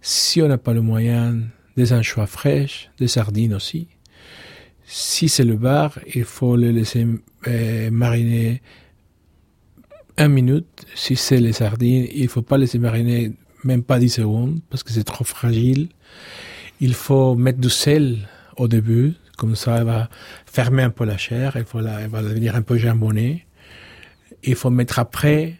Si 0.01 0.41
on 0.41 0.47
n'a 0.47 0.57
pas 0.57 0.73
le 0.73 0.81
moyen, 0.81 1.41
des 1.77 1.93
anchois 1.93 2.27
fraîches, 2.27 2.89
des 2.99 3.07
sardines 3.07 3.53
aussi. 3.53 3.87
Si 4.85 5.29
c'est 5.29 5.43
le 5.43 5.55
bar, 5.55 5.99
il 6.13 6.23
faut 6.23 6.55
le 6.57 6.71
laisser 6.71 7.05
euh, 7.47 7.91
mariner 7.91 8.61
un 10.17 10.27
minute. 10.27 10.85
Si 10.95 11.15
c'est 11.15 11.39
les 11.39 11.53
sardines, 11.53 12.07
il 12.13 12.27
faut 12.27 12.41
pas 12.41 12.57
laisser 12.57 12.79
mariner 12.79 13.33
même 13.63 13.83
pas 13.83 13.99
10 13.99 14.09
secondes 14.09 14.59
parce 14.69 14.83
que 14.83 14.91
c'est 14.91 15.03
trop 15.03 15.23
fragile. 15.23 15.89
Il 16.79 16.93
faut 16.93 17.35
mettre 17.35 17.59
du 17.59 17.69
sel 17.69 18.27
au 18.55 18.67
début, 18.67 19.13
comme 19.37 19.55
ça 19.55 19.77
elle 19.77 19.85
va 19.85 20.09
fermer 20.45 20.83
un 20.83 20.89
peu 20.89 21.05
la 21.05 21.17
chair, 21.17 21.53
il 21.57 21.65
faut 21.65 21.79
la, 21.79 22.01
elle 22.01 22.09
va 22.09 22.23
devenir 22.23 22.55
un 22.55 22.61
peu 22.63 22.77
jambonnée. 22.77 23.45
Il 24.43 24.55
faut 24.55 24.69
mettre 24.69 24.99
après 24.99 25.55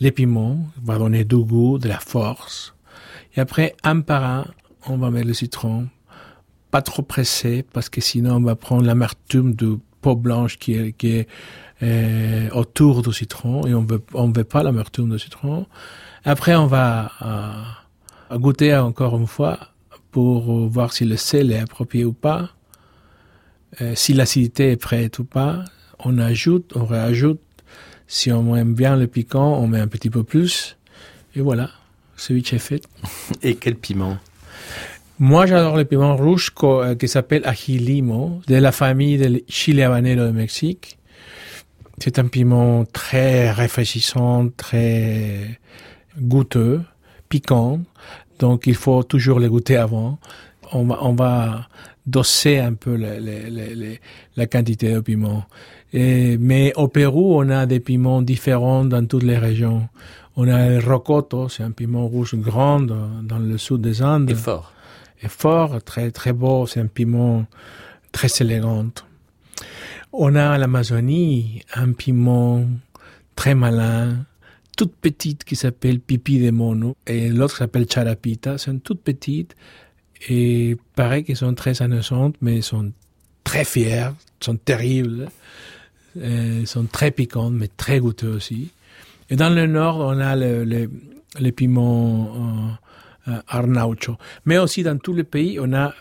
les 0.00 0.10
piments, 0.10 0.58
va 0.82 0.98
donner 0.98 1.24
du 1.24 1.36
goût, 1.36 1.78
de 1.78 1.88
la 1.88 1.98
force. 1.98 2.74
Et 3.36 3.40
après, 3.40 3.74
un 3.82 4.00
par 4.00 4.24
un, 4.24 4.46
on 4.86 4.96
va 4.96 5.10
mettre 5.10 5.28
le 5.28 5.34
citron, 5.34 5.88
pas 6.70 6.82
trop 6.82 7.02
pressé, 7.02 7.64
parce 7.72 7.88
que 7.88 8.00
sinon 8.00 8.36
on 8.36 8.40
va 8.40 8.56
prendre 8.56 8.84
l'amertume 8.84 9.54
de 9.54 9.78
peau 10.00 10.16
blanche 10.16 10.58
qui 10.58 10.74
est, 10.74 11.28
euh, 11.82 12.48
autour 12.50 13.02
du 13.02 13.12
citron, 13.12 13.66
et 13.66 13.74
on 13.74 13.84
veut, 13.84 14.02
on 14.12 14.30
veut 14.30 14.44
pas 14.44 14.62
l'amertume 14.62 15.10
du 15.10 15.18
citron. 15.18 15.66
Après, 16.24 16.54
on 16.54 16.66
va 16.66 17.12
euh, 18.30 18.38
goûter 18.38 18.76
encore 18.76 19.16
une 19.16 19.26
fois 19.26 19.58
pour 20.10 20.68
voir 20.68 20.92
si 20.92 21.04
le 21.04 21.16
sel 21.16 21.52
est 21.52 21.58
approprié 21.58 22.04
ou 22.04 22.12
pas, 22.12 22.50
euh, 23.80 23.94
si 23.94 24.12
l'acidité 24.14 24.70
est 24.70 24.76
prête 24.76 25.18
ou 25.18 25.24
pas. 25.24 25.64
On 25.98 26.18
ajoute, 26.18 26.72
on 26.76 26.84
réajoute. 26.84 27.40
Si 28.06 28.30
on 28.30 28.54
aime 28.54 28.74
bien 28.74 28.96
le 28.96 29.06
piquant, 29.06 29.58
on 29.58 29.66
met 29.66 29.80
un 29.80 29.88
petit 29.88 30.10
peu 30.10 30.22
plus. 30.22 30.76
Et 31.34 31.40
voilà, 31.40 31.70
ceviche 32.16 32.52
est 32.52 32.58
fait. 32.58 32.86
Et 33.42 33.56
quel 33.56 33.76
piment? 33.76 34.18
Moi, 35.20 35.46
j'adore 35.46 35.76
le 35.76 35.84
piment 35.84 36.16
rouge 36.16 36.50
euh, 36.64 36.96
qui 36.96 37.06
s'appelle 37.06 37.42
ají 37.44 37.78
limo, 37.78 38.40
de 38.48 38.56
la 38.56 38.72
famille 38.72 39.16
del 39.16 39.42
chile 39.48 39.80
habanero 39.80 40.26
de 40.26 40.32
Mexique. 40.32 40.98
C'est 41.98 42.18
un 42.18 42.26
piment 42.26 42.84
très 42.84 43.50
rafraîchissant, 43.50 44.48
très 44.56 45.60
goûteux, 46.18 46.82
piquant. 47.28 47.80
Donc, 48.40 48.66
il 48.66 48.74
faut 48.74 49.04
toujours 49.04 49.38
le 49.38 49.48
goûter 49.48 49.76
avant. 49.76 50.18
On 50.72 51.14
va, 51.14 51.68
doser 52.06 52.58
un 52.58 52.74
peu 52.74 52.96
la, 52.96 54.46
quantité 54.46 54.92
de 54.92 55.00
piment. 55.00 55.44
Mais 55.92 56.72
au 56.74 56.88
Pérou, 56.88 57.40
on 57.40 57.48
a 57.50 57.66
des 57.66 57.78
piments 57.80 58.22
différents 58.22 58.84
dans 58.84 59.06
toutes 59.06 59.22
les 59.22 59.38
régions. 59.38 59.88
On 60.36 60.48
a 60.48 60.68
le 60.68 60.78
rocoto, 60.78 61.48
c'est 61.48 61.62
un 61.62 61.70
piment 61.70 62.06
rouge 62.06 62.34
grand 62.34 62.80
dans, 62.80 63.38
le 63.38 63.56
sud 63.56 63.80
des 63.82 64.02
Andes 64.02 64.30
Et 64.30 64.34
fort. 64.34 64.72
est 65.22 65.28
fort, 65.28 65.82
très 65.82 66.10
très 66.10 66.32
beau, 66.32 66.66
c'est 66.66 66.80
un 66.80 66.86
piment 66.86 67.46
très 68.10 68.28
élégant. 68.40 68.86
On 70.12 70.34
a 70.34 70.50
à 70.50 70.58
l'Amazonie 70.58 71.62
un 71.74 71.92
piment 71.92 72.64
très 73.36 73.54
malin, 73.54 74.24
toute 74.76 74.94
petite 74.96 75.44
qui 75.44 75.54
s'appelle 75.54 76.00
pipi 76.00 76.40
de 76.40 76.50
mono 76.50 76.96
et 77.06 77.28
l'autre 77.28 77.58
s'appelle 77.58 77.86
charapita, 77.88 78.58
sont 78.58 78.78
toutes 78.78 79.02
petites 79.02 79.54
et 80.28 80.76
pareil 80.96 81.22
qu'elles 81.22 81.36
sont 81.36 81.54
très 81.54 81.74
innocentes 81.74 82.36
mais 82.40 82.60
sont 82.60 82.92
très 83.44 83.64
fières, 83.64 84.14
sont 84.40 84.56
terribles, 84.56 85.28
euh, 86.16 86.66
sont 86.66 86.86
très 86.86 87.12
piquantes 87.12 87.52
mais 87.52 87.68
très 87.68 88.00
goûteuses 88.00 88.36
aussi. 88.36 88.70
Et 89.30 89.36
dans 89.36 89.50
le 89.50 89.66
nord, 89.66 89.98
on 89.98 90.18
a 90.18 90.36
le, 90.36 90.64
le, 90.64 91.50
piment 91.52 92.76
euh, 93.28 93.30
euh, 93.32 93.40
arnaucho. 93.48 94.16
Mais 94.44 94.58
aussi 94.58 94.82
dans 94.82 94.98
tous 94.98 95.14
les 95.14 95.24
pays, 95.24 95.58
on 95.60 95.72
a 95.72 95.94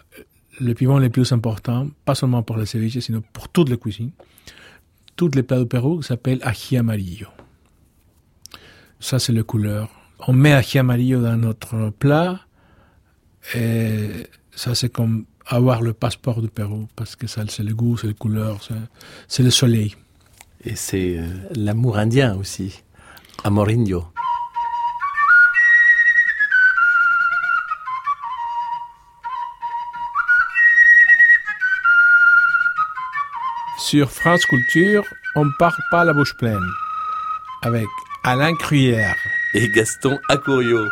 le 0.59 0.73
piment 0.73 0.99
le 0.99 1.09
plus 1.09 1.31
important, 1.31 1.87
pas 2.05 2.15
seulement 2.15 2.43
pour 2.43 2.57
le 2.57 2.65
ceviche, 2.65 2.99
sinon 2.99 3.23
pour 3.33 3.49
toute 3.49 3.69
la 3.69 3.77
cuisine. 3.77 4.11
Toutes 5.15 5.35
les 5.35 5.43
plats 5.43 5.59
du 5.59 5.65
Pérou 5.67 6.01
s'appellent 6.01 6.41
ají 6.43 6.77
amarillo. 6.77 7.27
Ça, 8.99 9.19
c'est 9.19 9.33
la 9.33 9.43
couleur. 9.43 9.89
On 10.27 10.33
met 10.33 10.53
ají 10.53 10.79
amarillo 10.79 11.21
dans 11.21 11.37
notre 11.37 11.89
plat 11.91 12.39
et 13.55 14.09
ça, 14.55 14.75
c'est 14.75 14.89
comme 14.89 15.25
avoir 15.45 15.81
le 15.81 15.93
passeport 15.93 16.41
du 16.41 16.47
Pérou 16.49 16.87
parce 16.95 17.15
que 17.15 17.27
ça, 17.27 17.43
c'est 17.47 17.63
le 17.63 17.73
goût, 17.75 17.97
c'est 17.97 18.07
la 18.07 18.13
couleur, 18.13 18.63
c'est- 18.63 18.73
c'est 19.27 19.43
le 19.43 19.49
soleil. 19.49 19.95
Et 20.63 20.75
c'est 20.75 21.17
euh, 21.17 21.27
l'amour 21.55 21.97
indien 21.97 22.35
aussi. 22.37 22.83
Amorindio. 23.43 24.05
Sur 33.77 34.09
France 34.09 34.45
Culture, 34.45 35.03
on 35.35 35.45
part 35.59 35.77
pas 35.91 36.03
la 36.05 36.13
bouche 36.13 36.33
pleine. 36.35 36.67
Avec 37.63 37.85
Alain 38.23 38.55
Cruyère. 38.55 39.15
Et 39.53 39.69
Gaston 39.69 40.17
Acourio. 40.29 40.87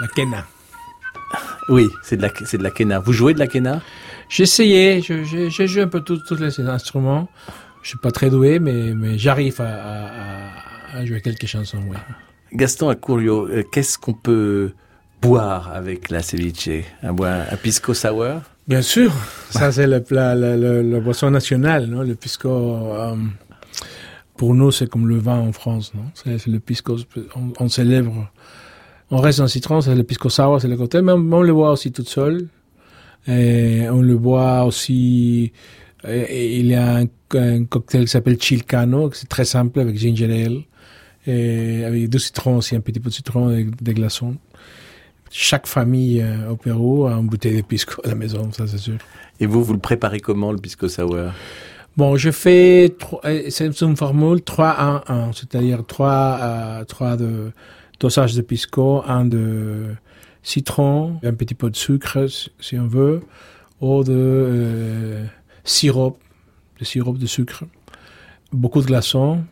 La 0.00 0.08
Kena. 0.08 0.46
Oui, 1.68 1.88
c'est 2.02 2.16
de 2.16 2.22
la, 2.22 2.30
c'est 2.44 2.58
de 2.58 2.62
la 2.62 2.70
Kena. 2.70 2.98
Vous 2.98 3.12
jouez 3.12 3.32
de 3.32 3.38
la 3.38 3.46
Kena? 3.46 3.80
J'ai 4.30 4.44
essayé, 4.44 5.02
je- 5.02 5.48
j'ai 5.50 5.66
joué 5.66 5.82
un 5.82 5.88
peu 5.88 6.00
tous 6.02 6.22
les 6.38 6.60
instruments. 6.60 7.28
Je 7.82 7.88
suis 7.90 7.98
pas 7.98 8.10
très 8.12 8.30
doué, 8.30 8.58
mais, 8.60 8.94
mais 8.94 9.18
j'arrive 9.18 9.60
à, 9.60 9.64
à- 9.64 10.06
à- 10.94 10.98
à 10.98 11.04
jouer 11.04 11.20
quelques 11.20 11.46
chansons, 11.46 11.82
oui. 11.90 11.96
Gaston 12.52 12.88
Acourio, 12.90 13.48
euh, 13.48 13.62
qu'est-ce 13.72 13.98
qu'on 13.98 14.12
peut 14.14 14.72
boire 15.20 15.72
avec 15.72 16.10
la 16.10 16.22
ceviche? 16.22 16.68
Un, 17.02 17.14
un 17.20 17.56
pisco 17.56 17.92
sour? 17.94 18.40
Bien 18.68 18.82
sûr, 18.82 19.12
ça 19.50 19.72
c'est 19.72 19.86
le 19.86 20.00
plat, 20.02 20.34
le, 20.36 20.56
le- 20.56 20.82
le 20.82 21.00
boisson 21.00 21.30
national, 21.30 21.86
non? 21.86 22.02
Le 22.02 22.14
pisco, 22.14 22.48
euh, 22.48 23.16
pour 24.36 24.54
nous, 24.54 24.70
c'est 24.70 24.88
comme 24.88 25.08
le 25.08 25.18
vin 25.18 25.38
en 25.40 25.52
France, 25.52 25.92
non? 25.94 26.04
C'est 26.14 26.46
le 26.46 26.60
pisco, 26.60 26.96
on, 27.36 27.52
on 27.58 27.68
célèbre, 27.68 28.30
on 29.10 29.18
reste 29.18 29.40
en 29.40 29.48
citron, 29.48 29.80
c'est 29.80 29.94
le 29.94 30.04
pisco 30.04 30.28
sour, 30.28 30.60
c'est 30.60 30.68
le 30.68 30.76
cocktail, 30.76 31.02
mais 31.02 31.12
on, 31.12 31.32
on 31.32 31.42
le 31.42 31.52
boit 31.52 31.72
aussi 31.72 31.90
tout 31.90 32.04
seul. 32.04 32.46
Et 33.28 33.86
on 33.90 34.00
le 34.00 34.16
boit 34.16 34.64
aussi, 34.64 35.52
et- 36.06 36.10
et 36.20 36.58
il 36.58 36.66
y 36.66 36.74
a 36.74 36.96
un, 36.98 37.04
un 37.34 37.64
cocktail 37.64 38.02
qui 38.04 38.08
s'appelle 38.10 38.38
Chilcano, 38.40 39.10
c'est 39.12 39.28
très 39.28 39.44
simple 39.44 39.80
avec 39.80 39.96
ginger 39.96 40.44
ale, 40.46 40.60
et 41.26 41.84
avec 41.84 42.08
du 42.08 42.18
citron 42.18 42.56
aussi, 42.56 42.74
un 42.76 42.80
petit 42.80 42.98
peu 43.00 43.10
de 43.10 43.14
citron 43.14 43.50
et 43.50 43.66
des 43.80 43.94
glaçons. 43.94 44.36
Chaque 45.30 45.66
famille 45.68 46.20
euh, 46.22 46.50
au 46.50 46.56
Pérou 46.56 47.06
a 47.06 47.12
une 47.12 47.28
bouteille 47.28 47.56
de 47.58 47.62
pisco 47.62 48.00
à 48.04 48.08
la 48.08 48.14
maison, 48.16 48.50
ça 48.52 48.66
c'est 48.66 48.78
sûr. 48.78 48.96
Et 49.38 49.46
vous, 49.46 49.62
vous 49.62 49.74
le 49.74 49.78
préparez 49.78 50.18
comment, 50.20 50.50
le 50.50 50.58
pisco 50.58 50.88
sour? 50.88 51.16
Bon, 51.96 52.16
je 52.16 52.30
fais, 52.30 52.94
euh, 53.24 53.42
c'est 53.48 53.80
une 53.82 53.96
formule 53.96 54.38
3-1-1, 54.40 55.32
c'est-à-dire 55.32 55.84
3, 55.86 56.38
euh, 56.40 56.84
3 56.84 57.16
de 57.16 57.52
dosage 58.00 58.34
de 58.34 58.40
pisco, 58.42 59.02
1 59.06 59.26
de 59.26 59.94
citron, 60.42 61.18
un 61.22 61.34
petit 61.34 61.54
peu 61.54 61.70
de 61.70 61.76
sucre 61.76 62.26
si- 62.28 62.78
on 62.78 62.86
veut, 62.86 63.22
ou 63.80 64.02
de 64.04 64.12
euh, 64.14 65.24
sirop, 65.64 66.18
de 66.78 66.84
sirop 66.84 67.14
de 67.16 67.26
sucre, 67.26 67.64
beaucoup 68.52 68.80
de 68.80 68.86
glaçons, 68.86 69.42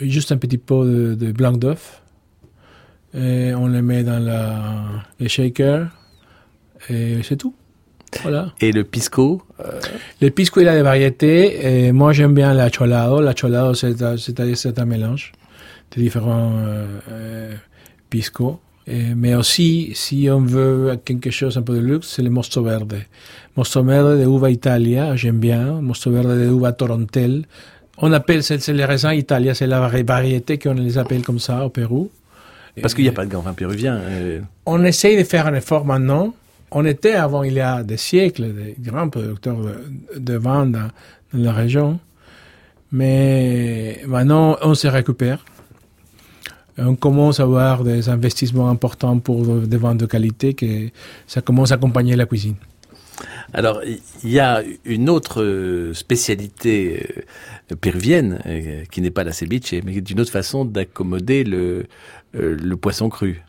et 0.00 0.08
juste 0.08 0.32
un 0.32 0.36
petit 0.38 0.58
peu 0.58 0.84
de, 0.84 1.14
de 1.14 1.32
blanc 1.32 1.52
d'œuf, 1.52 2.02
et 3.14 3.52
on 3.54 3.66
le 3.66 3.82
met 3.82 4.02
dans 4.04 4.18
la, 4.18 4.84
le 5.18 5.28
shaker, 5.28 5.88
et 6.88 7.22
c'est 7.22 7.36
tout. 7.36 7.54
Voilà. 8.22 8.52
Et 8.60 8.72
le 8.72 8.82
pisco 8.82 9.40
Le 10.20 10.30
pisco, 10.30 10.60
il 10.60 10.66
a 10.66 10.74
des 10.74 10.82
variétés. 10.82 11.86
Et 11.86 11.92
moi, 11.92 12.12
j'aime 12.12 12.34
bien 12.34 12.52
la 12.54 12.68
cholado. 12.68 13.20
La 13.20 13.34
cholado, 13.34 13.72
c'est 13.74 14.02
un- 14.02 14.16
mélange 14.84 15.30
de 15.94 16.00
différents 16.00 16.54
euh, 16.56 16.98
euh, 17.08 17.54
piscos. 18.08 18.58
Et- 18.58 18.69
mais 19.16 19.34
aussi, 19.34 19.92
si 19.94 20.28
on 20.30 20.40
veut 20.40 20.98
quelque 21.04 21.30
chose 21.30 21.56
un 21.56 21.62
peu 21.62 21.74
de 21.74 21.80
luxe, 21.80 22.08
c'est 22.16 22.22
le 22.22 22.30
mosto 22.30 22.62
verde. 22.62 22.96
Mosto 23.56 23.82
verde 23.82 24.18
de 24.20 24.24
uva 24.24 24.50
Italia, 24.50 25.14
j'aime 25.16 25.38
bien. 25.38 25.80
Mosto 25.80 26.10
verde 26.10 26.30
de 26.38 26.46
uva 26.46 26.72
Torontel. 26.72 27.44
On 27.98 28.12
appelle, 28.12 28.42
c'est 28.42 28.66
les 28.68 28.84
raisins 28.84 29.12
Italia, 29.12 29.54
c'est 29.54 29.66
la 29.66 29.80
vari- 29.80 30.02
variété 30.02 30.58
qu'on 30.58 30.72
les 30.74 30.96
appelle 30.98 31.22
comme 31.22 31.38
ça 31.38 31.64
au 31.66 31.68
Pérou. 31.68 32.10
Parce 32.80 32.94
qu'il 32.94 33.04
n'y 33.04 33.10
a 33.10 33.12
pas 33.12 33.24
de 33.26 33.30
grand 33.30 33.42
vin 33.42 33.52
péruvien. 33.52 33.96
euh, 33.96 34.40
On 34.64 34.82
essaye 34.84 35.16
de 35.18 35.24
faire 35.24 35.46
un 35.46 35.54
effort 35.54 35.84
maintenant. 35.84 36.32
On 36.70 36.84
était 36.84 37.12
avant, 37.14 37.42
il 37.42 37.54
y 37.54 37.60
a 37.60 37.82
des 37.82 37.96
siècles, 37.96 38.54
des 38.54 38.76
grands 38.78 39.08
producteurs 39.08 39.58
de, 39.58 40.18
de 40.18 40.34
vin 40.38 40.66
dans, 40.66 40.88
dans 41.34 41.42
la 41.44 41.52
région. 41.52 41.98
Mais 42.92 44.00
maintenant, 44.06 44.56
on 44.62 44.74
se 44.74 44.88
récupère. 44.88 45.44
On 46.80 46.96
commence 46.96 47.40
à 47.40 47.42
avoir 47.44 47.84
des 47.84 48.08
investissements 48.08 48.68
importants 48.70 49.18
pour 49.18 49.44
des 49.44 49.76
vins 49.76 49.94
de 49.94 50.06
qualité 50.06 50.54
que 50.54 50.88
ça 51.26 51.40
commence 51.42 51.72
à 51.72 51.74
accompagner 51.74 52.16
la 52.16 52.26
cuisine. 52.26 52.56
Alors, 53.52 53.82
il 53.84 54.30
y 54.30 54.38
a 54.40 54.62
une 54.86 55.10
autre 55.10 55.42
euh, 55.42 55.92
spécialité 55.92 57.06
euh, 57.70 57.76
péruvienne, 57.76 58.40
euh, 58.46 58.84
qui 58.90 59.02
n'est 59.02 59.10
pas 59.10 59.24
la 59.24 59.32
ceviche, 59.32 59.72
mais 59.84 59.92
qui 59.92 59.98
est 59.98 60.10
une 60.10 60.20
autre 60.20 60.30
façon 60.32 60.64
d'accommoder 60.64 61.44
le, 61.44 61.84
le 62.32 62.76
poisson 62.76 63.10
cru. 63.10 63.42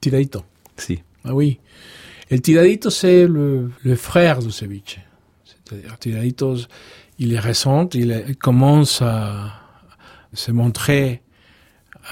Tiradito. 0.00 0.42
Si. 0.76 1.00
Ah 1.24 1.34
oui. 1.34 1.58
El 2.30 2.40
tiradito, 2.42 2.90
c'est 2.90 3.26
le, 3.26 3.70
le 3.84 3.94
frère 3.94 4.40
du 4.40 4.50
ceviche. 4.50 4.98
C'est-à-dire, 5.44 5.96
tiradito, 5.98 6.56
il 7.20 7.32
est 7.34 7.38
récent, 7.38 7.88
il, 7.94 8.10
est- 8.10 8.24
il 8.28 8.36
commence 8.36 9.00
à 9.02 9.52
se 10.32 10.50
montrer 10.50 11.22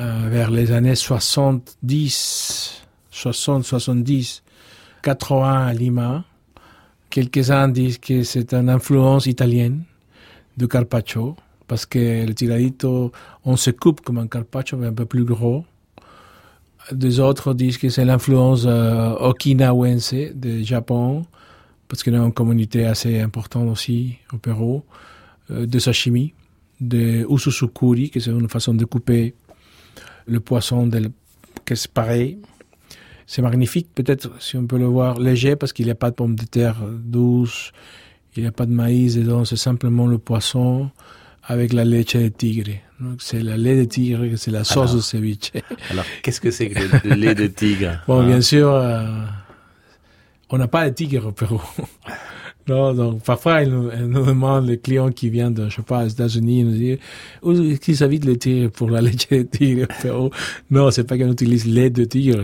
euh, 0.01 0.29
vers 0.29 0.51
les 0.51 0.73
années 0.73 0.95
70, 0.95 2.83
60, 3.11 3.65
70, 3.65 4.43
80 5.03 5.67
à 5.67 5.73
Lima. 5.73 6.25
Quelques-uns 7.09 7.69
disent 7.69 7.97
que 7.97 8.23
c'est 8.23 8.53
une 8.53 8.69
influence 8.69 9.25
italienne 9.25 9.85
de 10.59 10.67
carpaccio, 10.67 11.35
parce 11.67 11.87
que 11.87 12.27
le 12.27 12.35
tiradito, 12.35 13.11
on 13.45 13.57
se 13.57 13.71
coupe 13.71 14.03
comme 14.03 14.19
un 14.19 14.27
carpaccio, 14.27 14.77
mais 14.77 14.89
un 14.89 14.93
peu 14.93 15.07
plus 15.07 15.25
gros. 15.25 15.65
Des 16.93 17.19
autres 17.19 17.55
disent 17.55 17.79
que 17.79 17.89
c'est 17.89 18.05
l'influence 18.05 18.65
euh, 18.67 19.15
okinawense 19.15 20.13
du 20.35 20.63
Japon, 20.63 21.25
parce 21.89 22.03
qu'il 22.03 22.13
y 22.13 22.17
a 22.17 22.19
une 22.23 22.33
communauté 22.35 22.85
assez 22.85 23.19
importante 23.21 23.69
aussi 23.71 24.19
au 24.31 24.37
Pérou, 24.37 24.83
euh, 25.51 25.65
de 25.65 25.79
sashimi, 25.79 26.35
de 26.83 27.27
ususukuri, 27.31 28.11
que 28.11 28.21
c'est 28.21 28.31
une 28.31 28.49
façon 28.51 28.75
de 28.75 28.85
couper 28.85 29.35
le 30.27 30.41
poisson, 30.41 30.87
de, 30.87 31.11
que 31.65 31.75
c'est 31.75 31.91
pareil. 31.91 32.39
C'est 33.27 33.43
magnifique, 33.43 33.89
peut-être, 33.95 34.31
si 34.41 34.57
on 34.57 34.67
peut 34.67 34.79
le 34.79 34.85
voir, 34.87 35.19
léger, 35.19 35.57
parce 35.57 35.73
qu'il 35.73 35.87
n'y 35.87 35.91
a 35.91 35.97
pas 35.97 36.11
de 36.11 36.15
pommes 36.15 36.37
de 36.37 36.45
terre 36.45 36.77
douces, 36.87 37.73
il 38.37 38.43
n'y 38.43 38.49
a 38.49 38.53
pas 38.53 38.67
de 38.67 38.73
maïs 38.73 39.17
dedans, 39.17 39.45
c'est 39.45 39.57
simplement 39.57 40.07
le 40.07 40.19
poisson 40.19 40.91
avec 41.43 41.73
la 41.73 41.85
leche 41.85 42.15
de 42.17 42.29
tigre. 42.29 42.73
Donc, 43.01 43.21
c'est 43.21 43.43
la 43.43 43.57
lait 43.57 43.77
de 43.77 43.85
tigre, 43.85 44.25
c'est 44.37 44.51
la 44.51 44.65
sauce 44.65 44.91
Alors. 44.91 44.95
de 44.97 45.01
ceviche. 45.01 45.53
Alors, 45.91 46.05
qu'est-ce 46.23 46.41
que 46.41 46.51
c'est 46.51 46.69
que 46.69 46.79
le, 46.79 47.11
le 47.11 47.15
lait 47.21 47.35
de 47.35 47.47
tigre 47.47 48.01
Bon, 48.07 48.21
hein? 48.21 48.27
bien 48.27 48.41
sûr, 48.41 48.71
euh, 48.73 49.07
on 50.51 50.59
n'a 50.59 50.69
pas 50.69 50.89
de 50.89 50.95
tigre 50.95 51.27
au 51.27 51.33
Pérou. 51.33 51.61
Non, 52.69 52.95
donc 52.95 53.23
parfois, 53.23 53.63
ils 53.63 53.71
nous, 53.71 53.91
ils 53.93 54.07
nous 54.07 54.25
demandent, 54.25 54.67
les 54.67 54.79
clients 54.79 55.11
qui 55.11 55.31
viennent 55.31 55.55
de, 55.55 55.69
je 55.69 55.77
sais 55.77 55.83
pas, 55.83 56.05
aux 56.05 56.09
États-Unis, 56.09 56.61
ils 56.61 56.67
nous 56.67 56.73
disent, 56.73 56.99
où 57.43 57.53
est-ce 57.53 57.81
qu'ils 57.81 58.03
habitent 58.03 58.25
le 58.25 58.37
tigre 58.37 58.71
pour 58.71 58.91
la 58.91 59.01
lait 59.01 59.13
de 59.13 59.43
tigre? 59.43 59.87
Non, 60.71 60.91
c'est 60.91 61.05
pas 61.05 61.17
qu'on 61.17 61.31
utilise 61.31 61.67
lait 61.67 61.91
de 61.91 62.05
tigre. 62.05 62.43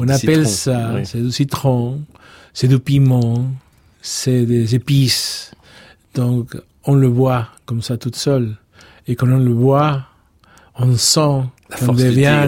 On 0.00 0.08
appelle 0.08 0.46
citron, 0.46 0.72
ça, 0.72 0.92
oui. 0.94 1.06
c'est 1.06 1.20
du 1.20 1.32
citron, 1.32 2.00
c'est 2.52 2.68
du 2.68 2.78
piment, 2.78 3.50
c'est 4.00 4.46
des 4.46 4.74
épices. 4.74 5.50
Donc, 6.14 6.56
on 6.84 6.94
le 6.94 7.08
boit 7.08 7.48
comme 7.66 7.82
ça 7.82 7.96
toute 7.96 8.16
seule. 8.16 8.56
Et 9.08 9.16
quand 9.16 9.28
on 9.28 9.38
le 9.38 9.52
boit, 9.52 10.04
on 10.76 10.96
sent 10.96 11.42
La 11.80 11.86
force 11.86 11.98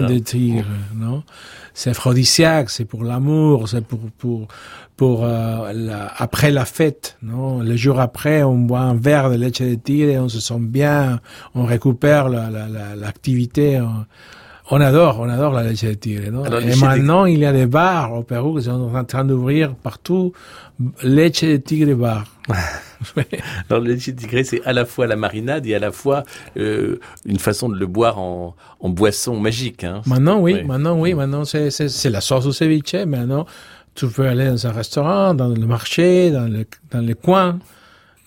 des 0.07 0.21
tigres, 0.21 0.65
non? 0.95 1.23
C'est 1.73 1.91
aphrodisiaque, 1.91 2.69
c'est 2.71 2.85
pour 2.85 3.03
l'amour, 3.03 3.69
c'est 3.69 3.85
pour, 3.85 3.99
pour, 4.17 4.47
pour, 4.95 5.23
euh, 5.25 5.71
la- 5.73 6.11
après 6.17 6.49
la 6.51 6.65
fête, 6.65 7.17
non? 7.21 7.59
Le 7.59 7.75
jour 7.75 7.99
après, 7.99 8.41
on 8.43 8.57
boit 8.57 8.79
un 8.79 8.95
verre 8.95 9.29
de 9.29 9.35
lait 9.35 9.51
de 9.51 9.75
tigre 9.75 10.09
et 10.09 10.17
on 10.19 10.27
se 10.29 10.39
sent 10.39 10.57
bien, 10.59 11.19
on 11.53 11.65
récupère 11.65 12.29
la, 12.29 12.49
la, 12.49 12.67
la- 12.67 12.95
l'activité. 12.95 13.79
On- 14.71 14.81
adore, 14.81 15.19
on 15.19 15.29
adore 15.29 15.53
la 15.53 15.63
leche 15.63 15.83
de 15.83 15.93
tigre, 15.93 16.31
non? 16.31 16.43
Alors, 16.43 16.59
Et 16.61 16.65
leche 16.65 16.79
de- 16.79 16.85
maintenant, 16.85 17.25
il 17.25 17.39
y 17.39 17.45
a 17.45 17.51
des 17.53 17.65
bars 17.65 18.13
au 18.13 18.23
Pérou 18.23 18.57
qui 18.57 18.63
sont 18.65 18.71
en 18.95 19.03
train 19.05 19.25
d'ouvrir 19.25 19.75
partout 19.75 20.33
leche 21.03 21.43
de 21.43 21.57
tigre 21.57 21.95
bar. 21.95 22.25
Alors, 23.69 23.83
le 23.83 23.89
lait 23.91 23.95
de 23.95 23.99
tigre, 24.01 24.41
c'est 24.43 24.63
à 24.65 24.73
la 24.73 24.85
fois 24.85 25.07
la 25.07 25.15
marinade 25.15 25.65
et 25.67 25.75
à 25.75 25.79
la 25.79 25.91
fois 25.91 26.23
euh, 26.57 26.99
une 27.25 27.39
façon 27.39 27.69
de 27.69 27.77
le 27.77 27.85
boire 27.87 28.19
en, 28.19 28.55
en 28.79 28.89
boisson 28.89 29.39
magique. 29.39 29.83
Hein. 29.83 30.01
Maintenant, 30.05 30.39
oui, 30.39 30.53
Oui. 30.55 30.63
maintenant, 30.63 30.99
oui, 30.99 31.13
maintenant, 31.13 31.45
c'est, 31.45 31.69
c'est, 31.69 31.89
c'est 31.89 32.09
la 32.09 32.21
sauce 32.21 32.45
au 32.45 32.51
ceviche. 32.51 32.93
Maintenant, 33.05 33.45
tu 33.95 34.07
peux 34.07 34.27
aller 34.27 34.47
dans 34.47 34.67
un 34.67 34.71
restaurant, 34.71 35.33
dans 35.33 35.47
le 35.49 35.65
marché, 35.67 36.31
dans 36.31 36.45
le, 36.51 36.65
dans 36.91 36.99
les 37.01 37.15
coins. 37.15 37.59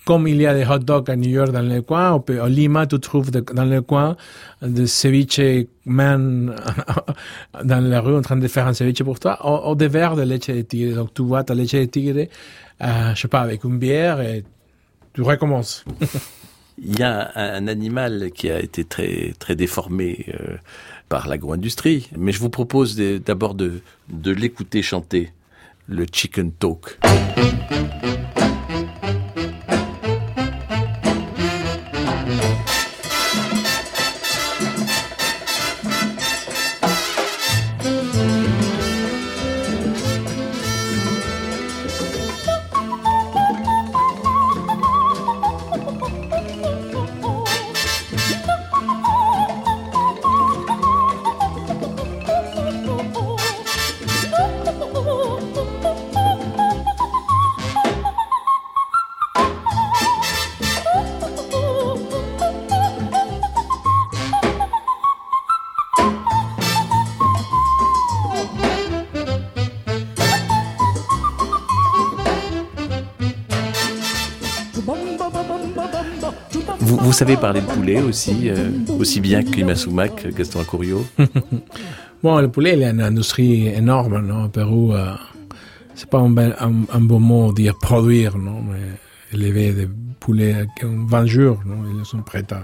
Comme 0.04 0.26
il 0.26 0.40
y 0.40 0.46
a 0.46 0.54
des 0.54 0.64
hot 0.64 0.78
dogs 0.78 1.10
à 1.10 1.16
New 1.16 1.28
York 1.28 1.50
dans 1.52 2.14
on 2.14 2.20
peut, 2.20 2.40
à 2.40 2.48
Lima, 2.48 2.86
tu 2.86 2.98
trouves 2.98 3.30
dans 3.30 3.64
les 3.64 3.82
coins 3.82 4.16
des 4.62 4.86
ceviche 4.86 5.66
man 5.84 6.54
dans 7.64 7.84
la 7.84 8.00
rue 8.00 8.16
en 8.16 8.22
train 8.22 8.36
de 8.36 8.48
faire 8.48 8.66
un 8.66 8.72
ceviche 8.72 9.02
pour 9.02 9.20
toi, 9.20 9.38
ou, 9.44 9.70
ou 9.70 9.74
des 9.74 9.88
verres 9.88 10.16
de 10.16 10.22
leche 10.22 10.46
de 10.48 10.62
tigre. 10.62 10.96
Donc, 10.96 11.14
tu 11.14 11.22
vois 11.22 11.44
ta 11.44 11.54
leche 11.54 11.72
de 11.72 11.84
tigre, 11.84 12.26
euh, 12.82 13.14
je 13.14 13.20
sais 13.20 13.28
pas, 13.28 13.40
avec 13.40 13.64
une 13.64 13.78
bière 13.78 14.20
et 14.20 14.44
tu 15.12 15.22
recommences. 15.22 15.84
Il 16.82 16.98
y 16.98 17.02
a 17.02 17.30
un, 17.34 17.66
animal 17.66 18.30
qui 18.34 18.50
a 18.50 18.58
été 18.58 18.84
très 18.84 19.34
très 19.38 19.54
déformé 19.54 20.24
euh, 20.28 20.56
par 21.10 21.28
l'agro-industrie, 21.28 22.08
mais 22.16 22.32
je 22.32 22.40
vous 22.40 22.48
propose 22.48 22.96
d'abord 22.96 23.54
de, 23.54 23.82
de 24.08 24.30
l'écouter 24.30 24.80
chanter, 24.80 25.30
le 25.86 26.06
chicken 26.10 26.52
talk. 26.52 26.98
Savez 77.20 77.36
parler 77.36 77.60
de 77.60 77.66
poulet 77.66 78.00
aussi, 78.00 78.48
euh, 78.48 78.70
aussi 78.98 79.20
bien 79.20 79.42
qu'Imasumak, 79.42 80.26
Gaston 80.34 80.60
Acurio 80.60 81.04
Bon, 82.22 82.38
le 82.40 82.48
poulet, 82.50 82.72
il 82.74 82.80
y 82.80 82.84
a 82.84 82.90
une 82.90 83.00
industrie 83.02 83.66
énorme, 83.68 84.20
non, 84.26 84.44
au 84.44 84.48
Pérou. 84.48 84.92
euh, 84.94 85.14
c'est 85.94 86.08
pas 86.08 86.18
un, 86.18 86.34
un, 86.38 86.72
un 86.92 87.00
beau 87.00 87.18
mot 87.18 87.52
dire 87.52 87.76
produire, 87.78 88.38
non, 88.38 88.62
mais 88.62 88.78
élever 89.38 89.72
des 89.72 89.88
poulets 90.18 90.66
ont 90.84 91.04
20 91.06 91.26
jours, 91.26 91.60
non, 91.66 91.76
ils 91.98 92.04
sont 92.06 92.22
prêts 92.22 92.44
à, 92.52 92.62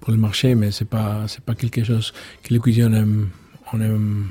pour 0.00 0.10
le 0.12 0.16
marché, 0.18 0.54
mais 0.56 0.70
c'est 0.72 0.88
pas, 0.88 1.22
c'est 1.28 1.40
pas 1.44 1.54
quelque 1.54 1.84
chose 1.84 2.12
que 2.42 2.52
les 2.52 2.58
cuisiniers 2.58 2.88
on 2.88 2.94
aime, 2.94 3.28
on 3.72 3.80
aime 3.80 4.26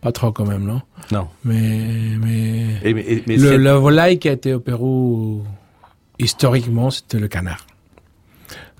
pas 0.00 0.10
trop 0.12 0.32
quand 0.32 0.46
même, 0.46 0.64
non? 0.64 0.80
Non. 1.12 1.28
Mais, 1.44 2.16
mais, 2.20 2.78
Et, 2.82 2.92
mais- 2.94 3.04
et- 3.06 3.22
mais 3.28 3.36
le, 3.36 3.56
la 3.56 3.76
volaille 3.76 4.18
qui 4.18 4.28
a 4.28 4.32
été 4.32 4.52
au 4.54 4.60
Pérou, 4.60 5.42
historiquement, 6.18 6.90
c'était 6.90 7.18
le 7.20 7.28
canard. 7.28 7.66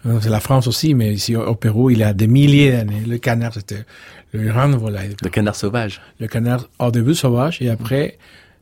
Euh, 0.06 0.18
C'est 0.20 0.30
la 0.30 0.40
France 0.40 0.66
aussi, 0.66 0.94
mais 0.94 1.12
ici 1.12 1.34
au 1.36 1.54
Pérou, 1.54 1.90
il 1.90 1.98
y 1.98 2.02
a 2.04 2.12
des 2.12 2.26
milliers 2.28 2.72
d'années, 2.72 3.02
le 3.06 3.18
canard, 3.18 3.54
c'était 3.54 3.84
le 4.32 4.48
grand 4.48 4.70
volaille. 4.70 5.14
le 5.22 5.28
canard 5.30 5.56
sauvage. 5.56 6.00
Le 6.20 6.26
canard 6.26 6.68
au 6.78 6.90
début 6.90 7.14
sauvage 7.14 7.60
et 7.62 7.70
après 7.70 8.18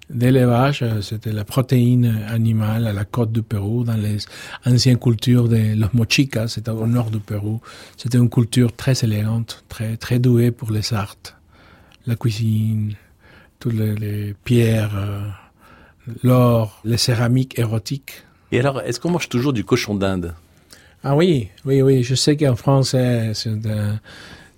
d'élevage, 0.08 0.82
euh, 0.82 1.00
c'était 1.00 1.32
la 1.32 1.44
protéine 1.44 2.22
animale 2.28 2.86
à 2.86 2.92
la 2.92 3.04
côte 3.04 3.32
du 3.32 3.42
Pérou, 3.42 3.82
dans 3.82 3.96
les 3.96 4.18
anciennes 4.64 4.98
cultures 4.98 5.48
de 5.48 5.74
los 5.74 5.88
mochicas, 5.94 6.46
c'était 6.48 6.70
au 6.70 6.86
nord 6.86 7.10
du 7.10 7.18
Pérou. 7.18 7.60
C'était 7.96 8.18
une 8.18 8.30
culture 8.30 8.74
très 8.74 8.94
élégante, 9.02 9.64
très, 9.68 9.96
très 9.96 10.20
douée 10.20 10.52
pour 10.52 10.70
les 10.70 10.94
arts, 10.94 11.16
la 12.06 12.14
cuisine, 12.14 12.94
toutes 13.58 13.74
les, 13.74 13.94
les 13.96 14.34
pierres, 14.44 14.92
euh, 14.96 15.20
l'or, 16.22 16.80
les 16.84 16.98
céramiques 16.98 17.58
érotiques. 17.58 18.22
Et 18.52 18.60
alors, 18.60 18.80
est-ce 18.82 19.00
qu'on 19.00 19.10
mange 19.10 19.28
toujours 19.28 19.52
du 19.52 19.64
cochon 19.64 19.96
d'Inde? 19.96 20.34
Ah 21.08 21.14
oui, 21.14 21.48
oui, 21.64 21.82
oui. 21.82 22.02
Je 22.02 22.16
sais 22.16 22.36
qu'en 22.36 22.56
France, 22.56 22.90
c'est 22.90 23.48
un, 23.48 24.00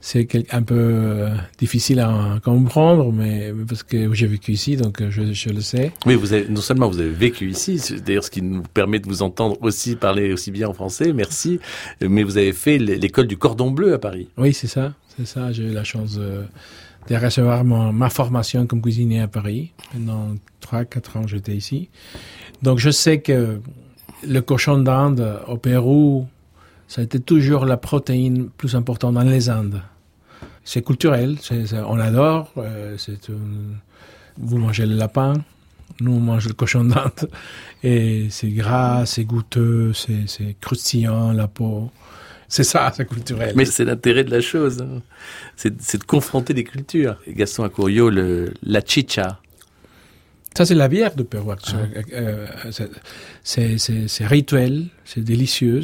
c'est 0.00 0.24
quel- 0.24 0.46
un 0.50 0.62
peu 0.62 0.76
euh, 0.78 1.28
difficile 1.58 2.00
à 2.00 2.38
comprendre, 2.42 3.12
mais 3.12 3.52
parce 3.68 3.82
que 3.82 4.14
j'ai 4.14 4.26
vécu 4.28 4.52
ici, 4.52 4.76
donc 4.76 5.02
euh, 5.02 5.10
je, 5.10 5.32
je 5.34 5.50
le 5.50 5.60
sais. 5.60 5.92
Oui, 6.06 6.14
vous 6.14 6.32
avez, 6.32 6.48
non 6.48 6.62
seulement 6.62 6.88
vous 6.88 7.00
avez 7.00 7.10
vécu 7.10 7.50
ici, 7.50 7.78
c'est 7.78 8.00
d'ailleurs 8.02 8.24
ce 8.24 8.30
qui 8.30 8.40
nous 8.40 8.62
permet 8.62 8.98
de 8.98 9.06
vous 9.08 9.20
entendre 9.22 9.58
aussi 9.60 9.94
parler 9.96 10.32
aussi 10.32 10.50
bien 10.50 10.68
en 10.68 10.72
français, 10.72 11.12
merci, 11.12 11.60
mais 12.00 12.22
vous 12.22 12.38
avez 12.38 12.52
fait 12.54 12.78
l'école 12.78 13.26
du 13.26 13.36
cordon 13.36 13.70
bleu 13.70 13.92
à 13.92 13.98
Paris. 13.98 14.28
Oui, 14.38 14.54
c'est 14.54 14.68
ça, 14.68 14.94
c'est 15.18 15.26
ça. 15.26 15.52
J'ai 15.52 15.64
eu 15.64 15.72
la 15.72 15.84
chance 15.84 16.14
de, 16.14 16.44
de 17.10 17.14
recevoir 17.16 17.62
mon- 17.64 17.92
ma 17.92 18.08
formation 18.08 18.66
comme 18.66 18.80
cuisinier 18.80 19.20
à 19.20 19.28
Paris. 19.28 19.72
Pendant 19.92 20.28
trois, 20.60 20.86
quatre 20.86 21.16
ans, 21.18 21.26
j'étais 21.26 21.56
ici. 21.56 21.90
Donc, 22.62 22.78
je 22.78 22.88
sais 22.90 23.20
que 23.20 23.60
le 24.26 24.40
cochon 24.40 24.78
d'Inde 24.78 25.40
au 25.48 25.56
Pérou, 25.58 26.26
ça 26.88 27.02
a 27.02 27.04
été 27.04 27.20
toujours 27.20 27.66
la 27.66 27.76
protéine 27.76 28.48
plus 28.48 28.74
importante 28.74 29.14
dans 29.14 29.22
les 29.22 29.50
Indes. 29.50 29.82
C'est 30.64 30.82
culturel, 30.82 31.36
on 31.86 32.00
adore. 32.00 32.52
euh, 32.56 32.96
vous 34.38 34.58
mangez 34.58 34.86
le 34.86 34.94
lapin, 34.94 35.34
nous 36.00 36.12
on 36.12 36.20
mange 36.20 36.46
le 36.48 36.54
cochon 36.54 36.84
d'Inde, 36.84 37.30
et 37.82 38.28
c'est 38.30 38.50
gras, 38.50 39.06
c'est 39.06 39.24
goûteux, 39.24 39.92
c'est 39.94 40.56
croustillant 40.60 41.32
la 41.32 41.48
peau. 41.48 41.90
C'est 42.48 42.64
ça, 42.64 42.90
c'est 42.96 43.06
culturel. 43.06 43.52
Mais 43.56 43.66
c'est 43.66 43.84
l'intérêt 43.84 44.24
de 44.24 44.30
la 44.30 44.40
chose, 44.40 44.80
hein. 44.80 45.02
c'est 45.56 45.98
de 45.98 46.04
confronter 46.04 46.54
les 46.54 46.64
cultures. 46.64 47.16
Gaston 47.28 47.64
Acurio, 47.64 48.08
le, 48.08 48.54
la 48.62 48.80
chicha, 48.80 49.40
Ça, 50.56 50.66
c'est 50.66 50.74
la 50.74 50.88
bière 50.88 51.14
de 51.14 51.22
Pérou. 51.22 51.52
Euh, 52.12 52.46
c'est- 53.44 53.78
c'est- 53.78 54.26
rituel, 54.26 54.86
c'est 55.04 55.22
délicieux. 55.22 55.82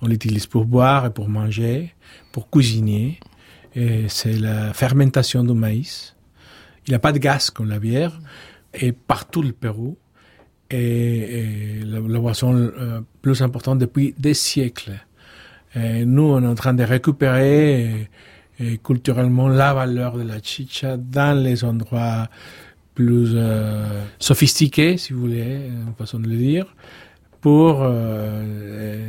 On 0.00 0.06
l'utilise 0.06 0.46
pour 0.46 0.64
boire 0.64 1.06
et 1.06 1.10
pour 1.10 1.28
manger, 1.28 1.94
pour 2.32 2.48
cuisiner. 2.50 3.20
C'est 4.08 4.34
la 4.38 4.72
fermentation 4.72 5.44
du 5.44 5.52
maïs. 5.52 6.14
Il 6.86 6.90
n'y 6.92 6.94
a 6.94 6.98
pas 7.00 7.12
de 7.12 7.18
gaz 7.18 7.50
comme 7.50 7.68
la 7.68 7.78
bière. 7.78 8.18
Et 8.72 8.92
partout 8.92 9.42
le 9.42 9.52
Pérou. 9.52 9.96
Et, 10.70 10.78
et 10.78 11.80
la, 11.84 12.00
la 12.00 12.18
boisson 12.18 12.54
euh, 12.56 13.00
plus 13.20 13.42
importante 13.42 13.78
depuis 13.78 14.14
des 14.18 14.32
siècles. 14.34 14.92
Et 15.74 16.04
nous, 16.06 16.22
on 16.22 16.42
est 16.42 16.46
en 16.46 16.54
train 16.54 16.72
de 16.72 16.82
récupérer 16.82 17.82
et, 17.84 18.08
et 18.60 18.78
culturellement 18.78 19.48
la 19.48 19.74
valeur 19.74 20.16
de 20.16 20.22
la 20.22 20.40
chicha 20.42 20.96
dans 20.96 21.36
les 21.38 21.62
endroits 21.64 22.28
plus 22.94 23.32
euh, 23.34 24.04
sophistiqués, 24.18 24.96
si 24.96 25.12
vous 25.12 25.20
voulez, 25.20 25.68
une 25.68 25.94
façon 25.98 26.18
de 26.20 26.28
le 26.28 26.36
dire, 26.36 26.66
pour 27.40 27.82
euh, 27.82 27.88
euh, 27.90 29.08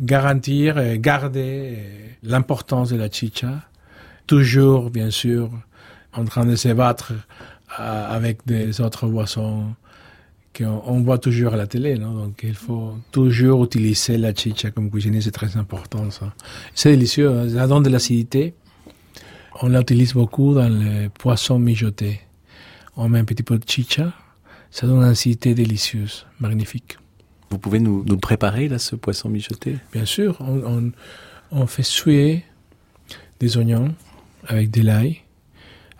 garantir 0.00 0.78
et 0.78 0.98
garder 0.98 1.74
euh, 1.76 2.08
l'importance 2.22 2.90
de 2.90 2.96
la 2.96 3.10
chicha, 3.10 3.62
toujours, 4.26 4.90
bien 4.90 5.10
sûr, 5.10 5.50
en 6.12 6.24
train 6.24 6.46
de 6.46 6.56
se 6.56 6.68
battre 6.68 7.12
euh, 7.78 8.16
avec 8.16 8.38
des 8.46 8.80
autres 8.80 9.06
boissons 9.06 9.66
qu'on 10.56 10.82
on 10.86 11.02
voit 11.02 11.18
toujours 11.18 11.52
à 11.52 11.56
la 11.56 11.66
télé? 11.66 11.96
Donc, 11.96 12.40
il 12.42 12.54
faut 12.54 12.94
toujours 13.12 13.64
utiliser 13.64 14.18
la 14.18 14.34
chicha 14.34 14.70
comme 14.70 14.90
cuisinier, 14.90 15.20
c'est 15.20 15.30
très 15.30 15.56
important. 15.56 16.08
C'est 16.74 16.90
délicieux, 16.90 17.30
hein. 17.30 17.48
ça 17.50 17.66
donne 17.66 17.82
de 17.82 17.90
l'acidité. 17.90 18.54
On 19.60 19.68
l'utilise 19.68 20.14
beaucoup 20.14 20.54
dans 20.54 20.68
les 20.68 21.08
poissons 21.08 21.58
mijotés. 21.58 22.20
On 23.00 23.08
met 23.08 23.20
un 23.20 23.24
petit 23.24 23.44
peu 23.44 23.56
de 23.58 23.64
chicha, 23.64 24.12
ça 24.72 24.88
donne 24.88 24.96
une 24.96 25.04
acidité 25.04 25.54
délicieuse, 25.54 26.26
magnifique. 26.40 26.98
vous 27.48 27.58
pouvez 27.58 27.78
nous, 27.78 28.04
préparer 28.18 28.66
là, 28.66 28.80
ce 28.80 28.96
poisson 28.96 29.28
mijoté? 29.28 29.78
Bien 29.92 30.04
sûr, 30.04 30.36
on, 30.40 30.58
on, 30.66 30.92
on 31.52 31.66
fait 31.68 31.84
suer 31.84 32.44
des 33.38 33.56
oignons 33.56 33.94
avec 34.48 34.72
de 34.72 34.82
l'ail, 34.82 35.20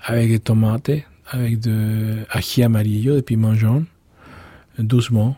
avec 0.03 0.29
des 0.29 0.41
tomates, 0.41 0.91
avec 1.29 1.61
de 1.61 2.25
ají 2.31 2.65
amarillo, 2.65 3.15
des 3.15 3.23
piments 3.23 3.55
jaunes, 3.55 3.87
doucement. 4.81 5.37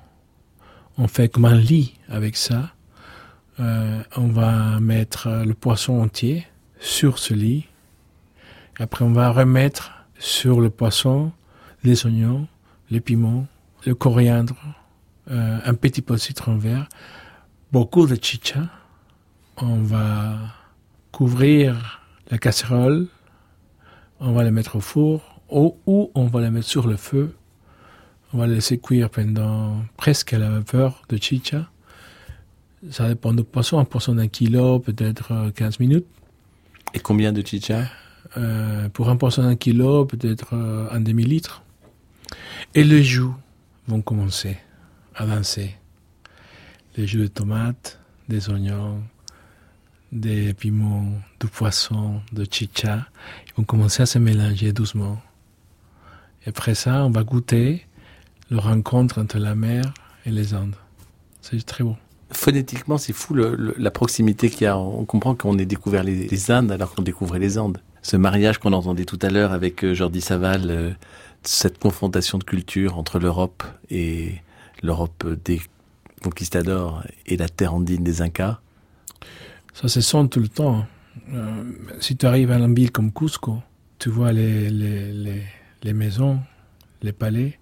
On 0.96 1.08
fait 1.08 1.28
comme 1.28 1.44
un 1.44 1.58
lit 1.58 1.94
avec 2.08 2.38
ça. 2.38 2.72
Euh, 3.58 4.02
on 4.16 4.28
va 4.28 4.80
mettre 4.80 5.28
le 5.46 5.52
poisson 5.52 6.00
entier 6.00 6.46
sur 6.78 7.18
ce 7.18 7.34
lit. 7.34 7.66
Après, 8.78 9.04
on 9.04 9.12
va 9.12 9.30
remettre 9.30 10.06
sur 10.18 10.62
le 10.62 10.70
poisson 10.70 11.32
les 11.84 12.06
oignons, 12.06 12.46
les 12.90 13.00
piments, 13.00 13.46
le 13.86 13.94
coriandre, 13.94 14.56
euh, 15.30 15.58
un 15.64 15.74
petit 15.74 16.02
peu 16.02 16.14
de 16.14 16.20
citron 16.20 16.56
vert, 16.56 16.88
beaucoup 17.72 18.06
de 18.06 18.16
chicha. 18.20 18.68
On 19.56 19.76
va 19.82 20.38
couvrir 21.12 22.02
la 22.30 22.38
casserole, 22.38 23.06
on 24.20 24.32
va 24.32 24.44
la 24.44 24.50
mettre 24.50 24.76
au 24.76 24.80
four 24.80 25.40
ou, 25.50 25.76
ou 25.86 26.10
on 26.14 26.26
va 26.26 26.40
la 26.40 26.50
mettre 26.50 26.66
sur 26.66 26.86
le 26.86 26.96
feu. 26.96 27.34
On 28.32 28.38
va 28.38 28.46
la 28.46 28.54
laisser 28.54 28.78
cuire 28.78 29.10
pendant 29.10 29.82
presque 29.96 30.32
à 30.32 30.38
la 30.38 30.50
vapeur 30.50 31.02
de 31.08 31.16
chicha. 31.16 31.68
Ça 32.90 33.08
dépend 33.08 33.32
du 33.32 33.44
poisson. 33.44 33.78
Un 33.78 33.84
poisson 33.84 34.14
d'un 34.14 34.28
kilo, 34.28 34.78
peut-être 34.78 35.32
euh, 35.32 35.50
15 35.50 35.80
minutes. 35.80 36.06
Et 36.94 37.00
combien 37.00 37.32
de 37.32 37.44
chicha? 37.44 37.84
Euh, 38.36 38.88
pour 38.88 39.08
un 39.10 39.16
poisson 39.16 39.42
d'un 39.42 39.56
kilo, 39.56 40.04
peut-être 40.06 40.54
euh, 40.54 40.88
un 40.90 41.00
demi-litre. 41.00 41.62
Et 42.74 42.84
les 42.84 43.02
joues 43.02 43.34
vont 43.88 44.02
commencer 44.02 44.56
à 45.14 45.26
danser. 45.26 45.74
Les 46.96 47.06
jus 47.06 47.18
de 47.18 47.26
tomates, 47.26 48.00
des 48.28 48.48
oignons, 48.48 49.02
des 50.12 50.54
piments, 50.54 51.06
du 51.40 51.46
poisson, 51.46 52.20
de 52.32 52.46
chicha. 52.50 53.06
Vont 53.56 53.64
commencer 53.64 54.02
à 54.02 54.06
se 54.06 54.18
mélanger 54.18 54.72
doucement. 54.72 55.20
Et 56.46 56.50
après 56.50 56.74
ça, 56.74 57.04
on 57.04 57.10
va 57.10 57.22
goûter 57.22 57.86
le 58.50 58.58
rencontre 58.58 59.20
entre 59.20 59.38
la 59.38 59.54
mer 59.54 59.92
et 60.26 60.30
les 60.30 60.54
Andes. 60.54 60.76
C'est 61.40 61.64
très 61.64 61.84
beau. 61.84 61.96
Phonétiquement, 62.32 62.98
c'est 62.98 63.12
fou 63.12 63.34
la 63.34 63.90
proximité 63.90 64.50
qu'il 64.50 64.62
y 64.62 64.66
a. 64.66 64.78
On 64.78 65.04
comprend 65.04 65.34
qu'on 65.34 65.58
ait 65.58 65.66
découvert 65.66 66.04
les, 66.04 66.28
les 66.28 66.50
Indes 66.50 66.70
alors 66.70 66.94
qu'on 66.94 67.02
découvrait 67.02 67.40
les 67.40 67.58
Andes. 67.58 67.78
Ce 68.02 68.16
mariage 68.16 68.58
qu'on 68.58 68.72
entendait 68.72 69.04
tout 69.04 69.18
à 69.22 69.28
l'heure 69.28 69.52
avec 69.52 69.84
euh, 69.84 69.94
Jordi 69.94 70.20
Saval, 70.20 70.70
euh, 70.70 70.90
cette 71.42 71.78
confrontation 71.78 72.38
de 72.38 72.44
culture 72.44 72.96
entre 72.96 73.18
l'Europe 73.18 73.62
et 73.90 74.36
l'Europe 74.82 75.26
des 75.44 75.60
conquistadors 76.22 77.02
et 77.26 77.36
la 77.36 77.48
terre 77.48 77.74
andine 77.74 78.02
des 78.02 78.22
Incas. 78.22 78.60
Ça 79.74 79.88
se 79.88 80.00
sent 80.00 80.28
tout 80.30 80.40
le 80.40 80.48
temps. 80.48 80.86
Euh, 81.32 81.64
si 82.00 82.16
tu 82.16 82.26
arrives 82.26 82.50
à 82.50 82.56
une 82.58 82.74
ville 82.74 82.90
comme 82.90 83.12
Cusco, 83.12 83.62
tu 83.98 84.08
vois 84.08 84.32
les, 84.32 84.70
les, 84.70 85.12
les, 85.12 85.42
les 85.82 85.92
maisons, 85.92 86.40
les 87.02 87.12
palais. 87.12 87.58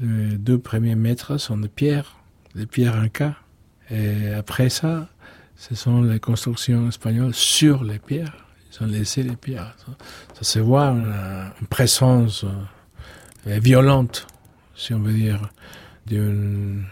Les 0.00 0.36
deux 0.36 0.58
premiers 0.58 0.96
mètres 0.96 1.38
sont 1.38 1.58
de 1.58 1.68
pierre, 1.68 2.16
des 2.54 2.66
pierres 2.66 2.96
incas. 2.96 3.34
Et 3.90 4.28
après 4.32 4.68
ça, 4.68 5.08
ce 5.56 5.74
sont 5.74 6.02
les 6.02 6.18
constructions 6.18 6.88
espagnoles 6.88 7.34
sur 7.34 7.84
les 7.84 7.98
pierres. 7.98 8.36
Ils 8.72 8.84
ont 8.84 8.86
laissé 8.86 9.22
les 9.22 9.36
pierres. 9.36 9.76
Ça, 10.34 10.42
se 10.42 10.58
voit 10.58 10.86
une, 10.86 11.12
une 11.60 11.66
présence 11.66 12.44
euh, 12.44 13.58
violente, 13.58 14.26
si 14.74 14.94
on 14.94 15.00
veut 15.00 15.12
dire, 15.12 15.40
d'une 16.06 16.84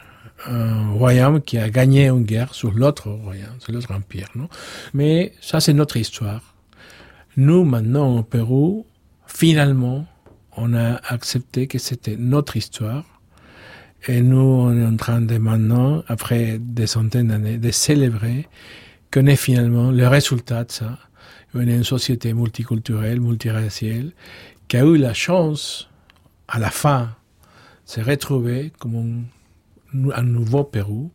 un 0.47 0.93
royaume 0.93 1.41
qui 1.41 1.59
a 1.59 1.69
gagné 1.71 2.09
une 2.09 2.23
guerre 2.23 2.55
sur 2.55 2.73
l'autre 2.73 3.11
royaume, 3.11 3.59
sur 3.59 3.73
l'autre 3.73 3.93
empire. 3.93 4.29
Non? 4.35 4.49
Mais 4.95 5.33
ça, 5.41 5.61
c'est 5.61 5.73
notre 5.73 5.97
histoire. 5.97 6.55
Nous, 7.37 7.65
maintenant, 7.65 8.19
au 8.19 8.23
Pérou, 8.23 8.87
finalement, 9.27 10.07
on 10.57 10.75
a 10.75 10.95
accepté 11.09 11.67
que 11.67 11.79
c'était 11.79 12.17
notre 12.17 12.57
histoire. 12.57 13.05
Et 14.09 14.23
nous, 14.23 14.39
on 14.39 14.77
est 14.77 14.85
en 14.85 14.97
train 14.97 15.21
de 15.21 15.37
maintenant, 15.37 16.03
après 16.09 16.59
des 16.59 16.87
centaines 16.87 17.29
d'années, 17.29 17.59
de 17.59 17.71
célébrer 17.71 18.49
qu'on 19.13 19.27
est 19.27 19.37
finalement 19.37 19.91
le 19.91 20.09
résultat 20.09 20.65
de 20.65 20.73
ça. 20.73 20.99
On 21.55 21.67
est 21.67 21.75
une 21.75 21.85
société 21.85 22.33
multiculturelle, 22.33 23.21
multiraciale, 23.21 24.13
qui 24.69 24.77
a 24.77 24.85
eu 24.85 24.97
la 24.97 25.15
chance, 25.15 25.89
à 26.49 26.59
la 26.59 26.71
fin, 26.71 27.03
de 27.87 27.91
se 27.91 28.01
retrouver 28.01 28.73
comme 28.79 29.25
un 30.15 30.23
nouveau 30.23 30.65
Pérou 30.65 31.11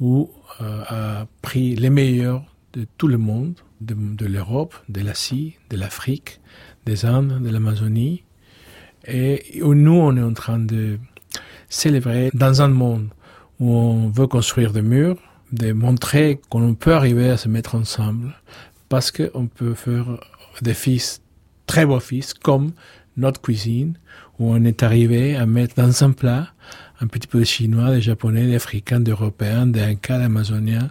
où 0.00 0.30
euh, 0.60 0.82
a 0.86 1.26
pris 1.42 1.74
les 1.74 1.90
meilleurs 1.90 2.44
de 2.74 2.86
tout 2.98 3.08
le 3.08 3.18
monde, 3.18 3.54
de, 3.80 3.94
de 3.94 4.26
l'Europe, 4.26 4.74
de 4.88 5.00
l'Asie, 5.00 5.56
de 5.70 5.76
l'Afrique, 5.76 6.40
des 6.84 7.04
Andes, 7.06 7.42
de 7.42 7.50
l'Amazonie, 7.50 8.24
et 9.06 9.62
où 9.62 9.74
nous 9.74 9.92
on 9.92 10.16
est 10.16 10.22
en 10.22 10.34
train 10.34 10.58
de 10.58 10.98
célébrer 11.68 12.30
dans 12.34 12.62
un 12.62 12.68
monde 12.68 13.08
où 13.60 13.72
on 13.72 14.08
veut 14.08 14.26
construire 14.26 14.72
des 14.72 14.82
murs, 14.82 15.16
de 15.52 15.72
montrer 15.72 16.40
qu'on 16.50 16.74
peut 16.74 16.94
arriver 16.94 17.30
à 17.30 17.36
se 17.36 17.48
mettre 17.48 17.74
ensemble, 17.74 18.34
parce 18.88 19.10
qu'on 19.10 19.46
peut 19.46 19.74
faire 19.74 20.18
des 20.62 20.74
fils, 20.74 21.22
très 21.66 21.86
beaux 21.86 22.00
fils, 22.00 22.34
comme 22.34 22.72
notre 23.16 23.40
cuisine, 23.40 23.98
où 24.38 24.52
on 24.52 24.64
est 24.64 24.82
arrivé 24.82 25.36
à 25.36 25.46
mettre 25.46 25.74
dans 25.74 26.04
un 26.04 26.12
plat 26.12 26.48
un 27.00 27.06
petit 27.06 27.26
peu 27.26 27.40
de 27.40 27.44
chinois, 27.44 27.94
de 27.94 28.00
japonais, 28.00 28.50
d'africains, 28.50 29.00
d'européens, 29.00 29.66
d'incas, 29.66 30.18
d'amazoniens. 30.18 30.90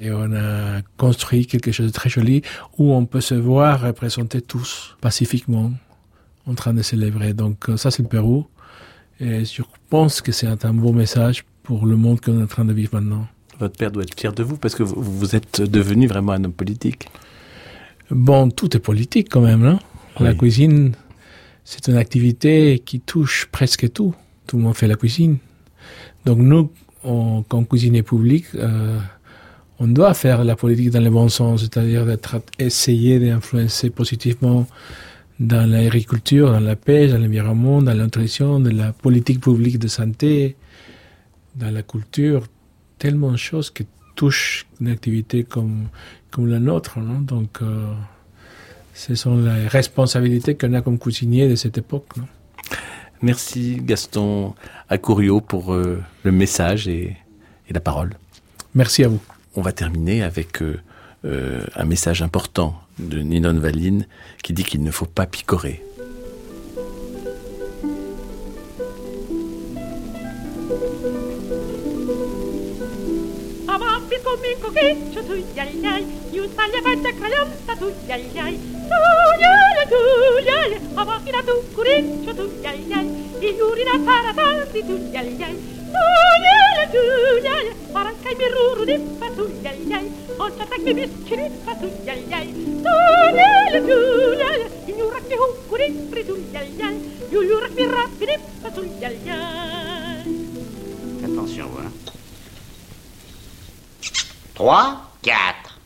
Et 0.00 0.10
on 0.10 0.32
a 0.34 0.82
construit 0.96 1.46
quelque 1.46 1.72
chose 1.72 1.86
de 1.86 1.92
très 1.92 2.10
joli 2.10 2.42
où 2.78 2.92
on 2.92 3.06
peut 3.06 3.20
se 3.20 3.34
voir 3.34 3.82
représenter 3.82 4.42
tous 4.42 4.96
pacifiquement 5.00 5.72
en 6.46 6.54
train 6.54 6.74
de 6.74 6.82
célébrer. 6.82 7.32
Donc 7.32 7.66
ça, 7.76 7.90
c'est 7.90 8.02
le 8.02 8.08
Pérou. 8.08 8.46
Et 9.20 9.44
je 9.44 9.62
pense 9.88 10.20
que 10.20 10.32
c'est 10.32 10.64
un 10.64 10.74
beau 10.74 10.92
message 10.92 11.44
pour 11.62 11.86
le 11.86 11.96
monde 11.96 12.20
qu'on 12.20 12.40
est 12.40 12.42
en 12.42 12.46
train 12.46 12.64
de 12.64 12.72
vivre 12.72 12.94
maintenant. 12.94 13.26
Votre 13.58 13.76
père 13.76 13.90
doit 13.90 14.02
être 14.02 14.18
fier 14.18 14.32
de 14.32 14.42
vous 14.42 14.56
parce 14.56 14.74
que 14.74 14.82
vous, 14.82 15.02
vous 15.02 15.36
êtes 15.36 15.60
devenu 15.60 16.06
vraiment 16.06 16.32
un 16.32 16.44
homme 16.44 16.52
politique. 16.52 17.08
Bon, 18.10 18.50
tout 18.50 18.76
est 18.76 18.80
politique 18.80 19.28
quand 19.30 19.40
même. 19.40 19.64
Hein 19.64 19.78
Oui. 20.18 20.26
La 20.26 20.34
cuisine, 20.34 20.92
c'est 21.64 21.88
une 21.88 21.96
activité 21.96 22.82
qui 22.84 23.00
touche 23.00 23.46
presque 23.50 23.92
tout. 23.92 24.14
Tout 24.46 24.56
le 24.58 24.62
monde 24.62 24.76
fait 24.76 24.88
la 24.88 24.96
cuisine. 24.96 25.38
Donc 26.24 26.38
nous, 26.38 26.70
on, 27.02 27.42
quand 27.42 27.64
cuisine 27.64 27.96
est 27.96 28.02
publique, 28.02 28.46
euh, 28.54 28.98
on 29.78 29.88
doit 29.88 30.14
faire 30.14 30.44
la 30.44 30.56
politique 30.56 30.90
dans 30.90 31.02
le 31.02 31.10
bon 31.10 31.28
sens, 31.28 31.62
c'est-à-dire 31.62 32.06
d'être 32.06 32.36
essayer 32.58 33.18
d'influencer 33.18 33.90
positivement 33.90 34.66
dans 35.40 35.68
l'agriculture, 35.68 36.52
dans 36.52 36.60
la 36.60 36.76
pêche, 36.76 37.10
dans 37.10 37.18
l'environnement, 37.18 37.82
dans 37.82 37.94
la 37.94 38.04
nutrition, 38.04 38.60
dans 38.60 38.74
la 38.74 38.92
politique 38.92 39.40
publique 39.40 39.78
de 39.78 39.88
santé, 39.88 40.56
dans 41.56 41.70
la 41.72 41.82
culture, 41.82 42.46
tellement 43.04 43.32
de 43.32 43.36
choses 43.36 43.68
qui 43.70 43.86
touchent 44.14 44.64
une 44.80 44.88
activité 44.88 45.44
comme, 45.44 45.88
comme 46.30 46.46
la 46.46 46.58
nôtre. 46.58 47.00
Non 47.00 47.20
Donc, 47.20 47.58
euh, 47.60 47.92
ce 48.94 49.14
sont 49.14 49.36
les 49.36 49.68
responsabilités 49.68 50.56
qu'on 50.56 50.72
a 50.72 50.80
comme 50.80 50.98
cuisinier 50.98 51.46
de 51.46 51.54
cette 51.54 51.76
époque. 51.76 52.06
Non 52.16 52.26
Merci 53.20 53.76
Gaston 53.82 54.54
Acourio 54.88 55.42
pour 55.42 55.74
euh, 55.74 56.02
le 56.22 56.32
message 56.32 56.88
et, 56.88 57.14
et, 57.68 57.72
la 57.74 57.80
parole. 57.80 58.14
Merci 58.74 59.04
à 59.04 59.08
vous. 59.08 59.20
On 59.54 59.60
va 59.60 59.72
terminer 59.72 60.22
avec 60.22 60.62
euh, 60.62 60.80
euh, 61.26 61.60
un 61.76 61.84
message 61.84 62.22
important 62.22 62.74
de 62.98 63.18
Ninon 63.18 63.58
Valine 63.60 64.06
qui 64.42 64.54
dit 64.54 64.64
qu'il 64.64 64.82
ne 64.82 64.90
faut 64.90 65.10
pas 65.18 65.26
picorer. 65.26 65.82
Attention, 101.24 101.66
voilà. 101.72 102.03
3, 104.54 104.96
4. 105.22 105.80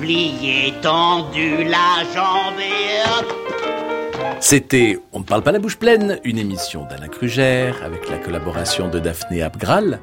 Plié, 0.00 0.74
tendu, 0.82 1.64
la 1.64 2.02
jambe 2.12 2.58
et. 2.58 2.92
C'était 4.40 4.98
On 5.12 5.20
ne 5.20 5.24
parle 5.24 5.42
pas 5.42 5.52
la 5.52 5.60
bouche 5.60 5.78
pleine, 5.78 6.18
une 6.24 6.36
émission 6.36 6.84
d'Alain 6.84 7.06
Crugère 7.06 7.76
avec 7.84 8.10
la 8.10 8.18
collaboration 8.18 8.88
de 8.88 8.98
Daphné 8.98 9.40
Abgral, 9.40 10.00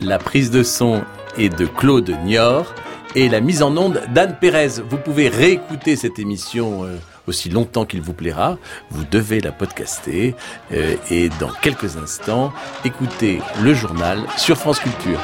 la 0.00 0.18
prise 0.18 0.50
de 0.50 0.62
son 0.62 1.02
est 1.38 1.48
de 1.48 1.66
Claude 1.66 2.10
Niort 2.24 2.74
et 3.14 3.28
la 3.28 3.40
mise 3.40 3.62
en 3.62 3.76
onde 3.76 4.02
d'Anne 4.12 4.36
Pérez. 4.40 4.80
Vous 4.88 4.98
pouvez 4.98 5.28
réécouter 5.28 5.96
cette 5.96 6.18
émission 6.18 6.84
euh, 6.84 6.96
aussi 7.26 7.48
longtemps 7.48 7.84
qu'il 7.84 8.02
vous 8.02 8.12
plaira. 8.12 8.58
Vous 8.90 9.04
devez 9.10 9.40
la 9.40 9.52
podcaster 9.52 10.34
euh, 10.72 10.96
et 11.10 11.28
dans 11.40 11.50
quelques 11.62 11.96
instants, 11.96 12.52
écouter 12.84 13.40
le 13.62 13.74
journal 13.74 14.20
sur 14.36 14.56
France 14.56 14.80
Culture. 14.80 15.20